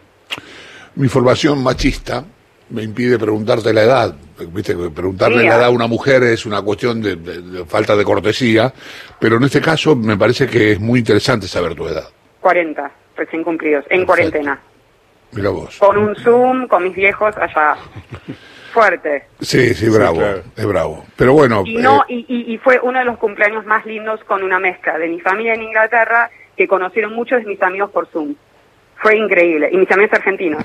Mi 0.96 1.08
formación 1.08 1.62
machista 1.62 2.24
me 2.70 2.82
impide 2.82 3.18
preguntarte 3.18 3.72
la 3.72 3.82
edad. 3.82 4.14
Viste, 4.52 4.76
que 4.76 4.90
preguntarle 4.90 5.40
Sí, 5.42 5.46
la 5.48 5.56
edad 5.56 5.64
a 5.66 5.70
una 5.70 5.86
mujer 5.86 6.22
es 6.22 6.46
una 6.46 6.62
cuestión 6.62 7.02
de, 7.02 7.16
de- 7.16 7.42
de 7.42 7.64
falta 7.64 7.94
de 7.96 8.04
cortesía, 8.04 8.72
pero 9.18 9.36
en 9.36 9.44
este 9.44 9.60
caso 9.60 9.94
me 9.96 10.16
parece 10.16 10.46
que 10.46 10.72
es 10.72 10.80
muy 10.80 11.00
interesante 11.00 11.46
saber 11.46 11.74
tu 11.74 11.86
edad. 11.88 12.08
40, 12.40 12.90
recién 13.16 13.44
cumplidos, 13.44 13.84
en 13.90 14.06
Perfecto. 14.06 14.06
cuarentena. 14.06 14.60
Mira 15.32 15.50
vos. 15.50 15.76
Con 15.78 15.98
un 15.98 16.16
Zoom, 16.16 16.66
con 16.68 16.84
mis 16.84 16.94
viejos 16.94 17.36
allá. 17.36 17.76
Fuerte. 18.72 19.24
Sí, 19.40 19.74
sí, 19.74 19.88
bravo, 19.88 20.18
claro. 20.18 20.42
es 20.56 20.66
bravo. 20.66 21.04
Pero 21.16 21.32
bueno, 21.32 21.62
Y, 21.66 21.76
no, 21.78 22.02
eh, 22.08 22.24
y, 22.28 22.54
y 22.54 22.58
fue 22.58 22.78
uno 22.82 23.00
de 23.00 23.04
los 23.04 23.18
cumpleaños 23.18 23.66
más 23.66 23.84
lindos 23.84 24.20
con 24.24 24.42
una 24.44 24.60
mezcla 24.60 24.96
de 24.96 25.08
mi 25.08 25.20
familia 25.20 25.54
en 25.54 25.62
Inglaterra, 25.62 26.30
que 26.56 26.68
conocieron 26.68 27.12
muchos 27.14 27.40
de 27.40 27.46
mis 27.46 27.60
amigos 27.62 27.90
por 27.90 28.06
Zoom. 28.08 28.34
Fue 29.00 29.16
increíble. 29.16 29.68
Y 29.72 29.76
mis 29.76 29.90
amigos 29.90 30.12
argentinos. 30.14 30.64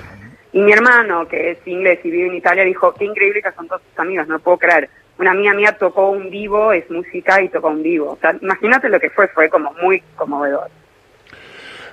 Y 0.52 0.60
mi 0.60 0.72
hermano, 0.72 1.26
que 1.28 1.50
es 1.52 1.58
inglés 1.66 1.98
y 2.04 2.10
vive 2.10 2.28
en 2.28 2.34
Italia, 2.34 2.64
dijo, 2.64 2.92
qué 2.94 3.04
increíble 3.04 3.42
que 3.42 3.52
son 3.52 3.68
todos 3.68 3.82
tus 3.82 3.98
amigos, 3.98 4.26
no 4.26 4.34
lo 4.34 4.40
puedo 4.40 4.58
creer. 4.58 4.88
Una 5.18 5.30
amiga 5.32 5.52
mía 5.54 5.76
tocó 5.78 6.10
un 6.10 6.30
vivo, 6.30 6.72
es 6.72 6.90
música 6.90 7.40
y 7.42 7.48
tocó 7.48 7.68
un 7.68 7.82
vivo. 7.82 8.12
O 8.12 8.18
sea, 8.20 8.36
imagínate 8.40 8.88
lo 8.88 9.00
que 9.00 9.10
fue, 9.10 9.28
fue 9.28 9.48
como 9.48 9.72
muy 9.82 10.02
conmovedor. 10.14 10.68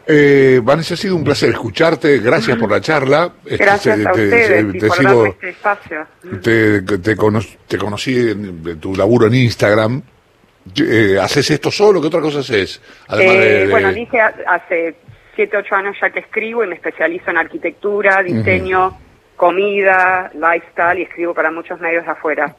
eh, 0.06 0.60
Vanessa, 0.62 0.96
ha 0.96 0.98
sido 0.98 1.16
un 1.16 1.24
placer 1.24 1.50
escucharte. 1.52 2.20
Gracias 2.20 2.58
por 2.58 2.70
la 2.70 2.82
charla. 2.82 3.32
Este, 3.46 3.58
Gracias 3.64 3.96
te- 3.98 4.08
a 4.08 4.12
te- 4.12 4.24
ustedes 4.24 4.72
te 4.74 4.78
y 4.78 4.80
por 4.90 4.98
sigo- 4.98 5.26
este 5.28 5.50
espacio. 5.50 6.08
te, 6.42 6.82
te, 6.82 7.16
cono- 7.16 7.40
te 7.68 7.78
conocí 7.78 8.18
en, 8.32 8.80
tu 8.82 8.96
laburo 8.96 9.28
en 9.28 9.36
Instagram. 9.36 10.02
Eh, 10.78 11.18
¿Haces 11.22 11.52
esto 11.52 11.72
solo? 11.72 12.02
¿Qué 12.02 12.08
otra 12.08 12.20
cosa 12.22 12.40
haces? 12.40 12.82
Además 13.08 13.36
Eh, 13.36 13.40
de, 13.40 13.66
de- 13.66 13.72
Bueno, 13.72 13.94
dije 13.94 14.20
ha- 14.20 14.34
hace 14.48 14.96
siete, 15.36 15.58
ocho 15.58 15.76
años 15.76 15.96
ya 16.02 16.10
que 16.10 16.20
escribo 16.20 16.64
y 16.64 16.68
me 16.68 16.76
especializo 16.76 17.30
en 17.30 17.38
arquitectura, 17.38 18.22
diseño, 18.24 18.98
comida, 19.36 20.32
lifestyle 20.34 21.00
y 21.00 21.04
escribo 21.04 21.34
para 21.34 21.52
muchos 21.52 21.80
medios 21.80 22.06
de 22.06 22.12
afuera. 22.12 22.56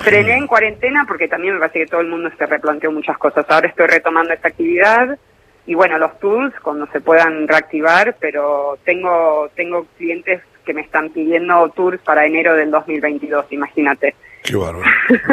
Frené 0.00 0.36
en 0.36 0.46
cuarentena 0.46 1.04
porque 1.06 1.28
también 1.28 1.54
me 1.54 1.60
parece 1.60 1.80
que 1.80 1.86
todo 1.86 2.00
el 2.00 2.08
mundo 2.08 2.30
se 2.36 2.46
replanteó 2.46 2.92
muchas 2.92 3.18
cosas. 3.18 3.44
Ahora 3.48 3.68
estoy 3.68 3.86
retomando 3.86 4.32
esta 4.32 4.48
actividad 4.48 5.18
y 5.66 5.74
bueno, 5.74 5.98
los 5.98 6.18
tours 6.18 6.54
cuando 6.62 6.86
se 6.92 7.00
puedan 7.00 7.46
reactivar, 7.46 8.16
pero 8.18 8.78
tengo, 8.84 9.50
tengo 9.54 9.86
clientes 9.98 10.40
que 10.64 10.72
me 10.72 10.80
están 10.80 11.10
pidiendo 11.10 11.68
tours 11.70 12.00
para 12.00 12.26
enero 12.26 12.54
del 12.54 12.70
2022, 12.70 13.46
imagínate. 13.50 14.14
Qué 14.42 14.56
bárbaro. 14.56 14.90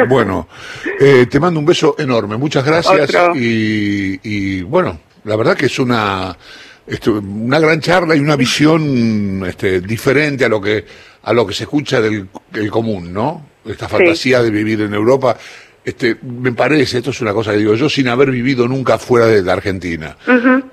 bueno, 0.08 0.48
eh, 1.00 1.26
te 1.30 1.40
mando 1.40 1.60
un 1.60 1.66
beso 1.66 1.94
enorme. 1.98 2.36
Muchas 2.36 2.66
gracias. 2.66 3.10
Y, 3.34 4.20
y, 4.22 4.62
bueno, 4.62 4.98
la 5.24 5.36
verdad 5.36 5.56
que 5.56 5.66
es 5.66 5.78
una 5.78 6.36
esto, 6.86 7.14
una 7.14 7.58
gran 7.58 7.80
charla 7.80 8.14
y 8.16 8.20
una 8.20 8.36
visión 8.36 9.44
este, 9.46 9.80
diferente 9.80 10.44
a 10.44 10.48
lo 10.48 10.60
que 10.60 10.84
a 11.22 11.32
lo 11.32 11.44
que 11.46 11.54
se 11.54 11.64
escucha 11.64 12.00
del, 12.00 12.28
común, 12.70 13.12
¿no? 13.12 13.46
Esta 13.64 13.88
fantasía 13.88 14.40
de 14.42 14.50
vivir 14.50 14.80
en 14.82 14.94
Europa. 14.94 15.36
Este, 15.84 16.16
me 16.22 16.52
parece, 16.52 16.98
esto 16.98 17.10
es 17.10 17.20
una 17.20 17.32
cosa 17.32 17.50
que 17.52 17.58
digo 17.58 17.74
yo, 17.74 17.88
sin 17.88 18.06
haber 18.08 18.30
vivido 18.30 18.68
nunca 18.68 18.96
fuera 18.98 19.26
de 19.26 19.42
la 19.42 19.52
Argentina. 19.54 20.16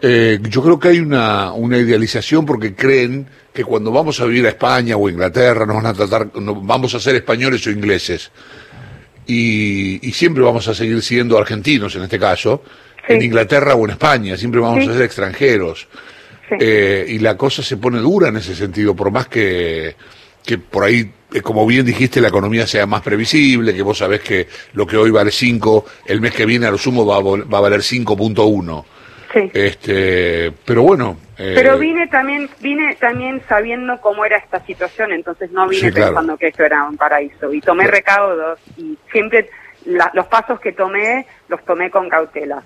Eh, 0.02 0.40
yo 0.50 0.62
creo 0.62 0.80
que 0.80 0.90
hay 0.90 1.00
una, 1.00 1.54
una 1.54 1.78
idealización 1.80 2.46
porque 2.46 2.76
creen 2.76 3.28
que 3.52 3.64
cuando 3.64 3.92
vamos 3.92 4.20
a 4.22 4.26
vivir 4.26 4.46
a 4.46 4.50
España 4.50 4.96
o 4.96 5.10
Inglaterra 5.10 5.66
nos 5.66 5.76
van 5.78 5.86
a 5.88 5.94
tratar, 5.94 6.30
no- 6.40 6.62
vamos 6.62 6.94
a 6.94 7.00
ser 7.00 7.16
españoles 7.16 7.66
o 7.66 7.72
ingleses. 7.72 8.32
Y, 9.26 10.06
y 10.08 10.12
siempre 10.12 10.44
vamos 10.44 10.68
a 10.68 10.74
seguir 10.76 11.02
siendo 11.02 11.38
argentinos 11.38 11.96
en 11.96 12.04
este 12.04 12.20
caso, 12.20 12.62
Sí. 13.08 13.14
en 13.14 13.22
Inglaterra 13.22 13.76
o 13.76 13.84
en 13.86 13.92
España, 13.92 14.38
siempre 14.38 14.62
vamos 14.62 14.84
Sí. 14.84 14.90
a 14.90 14.94
ser 14.94 15.02
extranjeros. 15.04 15.88
Sí. 16.50 16.56
Eh, 16.60 17.06
y 17.10 17.20
la 17.20 17.36
cosa 17.38 17.62
se 17.64 17.78
pone 17.78 18.00
dura 18.00 18.30
en 18.30 18.38
ese 18.38 18.56
sentido, 18.56 18.96
por 18.96 19.12
más 19.12 19.28
que, 19.28 19.96
que 20.46 20.58
por 20.58 20.84
ahí, 20.84 21.12
eh, 21.34 21.42
como 21.42 21.66
bien 21.66 21.86
dijiste, 21.86 22.22
la 22.22 22.28
economía 22.30 22.68
sea 22.68 22.86
más 22.86 23.02
previsible, 23.02 23.74
que 23.74 23.82
vos 23.82 23.98
sabés 23.98 24.22
que 24.22 24.48
lo 24.74 24.86
que 24.86 24.98
hoy 24.98 25.10
vale 25.12 25.32
5, 25.32 25.86
el 26.06 26.22
mes 26.22 26.34
que 26.34 26.46
viene 26.46 26.66
a 26.68 26.72
lo 26.72 26.78
sumo 26.78 27.06
va 27.06 27.16
a, 27.18 27.20
vol- 27.22 27.52
va 27.52 27.58
a 27.58 27.62
valer 27.62 27.82
5.1. 27.82 28.86
Sí. 29.34 29.50
Este, 29.54 30.52
pero 30.64 30.84
bueno. 30.84 31.18
eh, 31.40 31.54
Pero 31.56 31.78
vine 31.80 32.08
también, 32.08 32.48
vine 32.62 32.96
también 33.02 33.42
sabiendo 33.50 34.00
cómo 34.00 34.24
era 34.26 34.38
esta 34.38 34.64
situación, 34.66 35.12
entonces 35.12 35.50
no 35.52 35.68
vine 35.68 35.88
Sí, 35.88 35.92
claro. 35.92 36.12
pensando 36.12 36.38
que 36.38 36.48
esto 36.50 36.64
era 36.64 36.84
un 36.84 36.98
paraíso. 36.98 37.52
Y 37.52 37.60
tomé 37.60 37.88
recaudos 37.88 38.60
y 38.78 38.96
siempre 39.12 39.50
la- 39.86 40.12
los 40.14 40.28
pasos 40.28 40.60
que 40.60 40.72
tomé 40.74 41.26
los 41.50 41.66
tomé 41.66 41.90
con 41.90 42.10
cautela. 42.10 42.62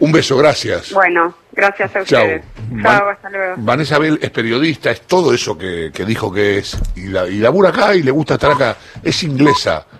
Un 0.00 0.10
beso, 0.10 0.36
gracias. 0.36 0.92
Bueno, 0.92 1.34
gracias 1.52 1.94
a 1.94 2.04
Chao. 2.04 2.22
ustedes. 2.24 2.44
Van- 2.68 2.82
Chao, 2.98 3.08
hasta 3.10 3.30
luego. 3.30 3.54
Vanessa 3.58 3.98
Bell 3.98 4.18
es 4.20 4.30
periodista, 4.30 4.90
es 4.90 5.02
todo 5.02 5.32
eso 5.32 5.56
que, 5.56 5.92
que 5.94 6.04
dijo 6.04 6.32
que 6.32 6.58
es, 6.58 6.76
y, 6.96 7.06
la, 7.06 7.28
y 7.28 7.38
labura 7.38 7.68
acá 7.68 7.94
y 7.94 8.02
le 8.02 8.10
gusta 8.10 8.34
estar 8.34 8.50
acá. 8.50 8.76
Es 9.02 9.22
inglesa, 9.22 9.86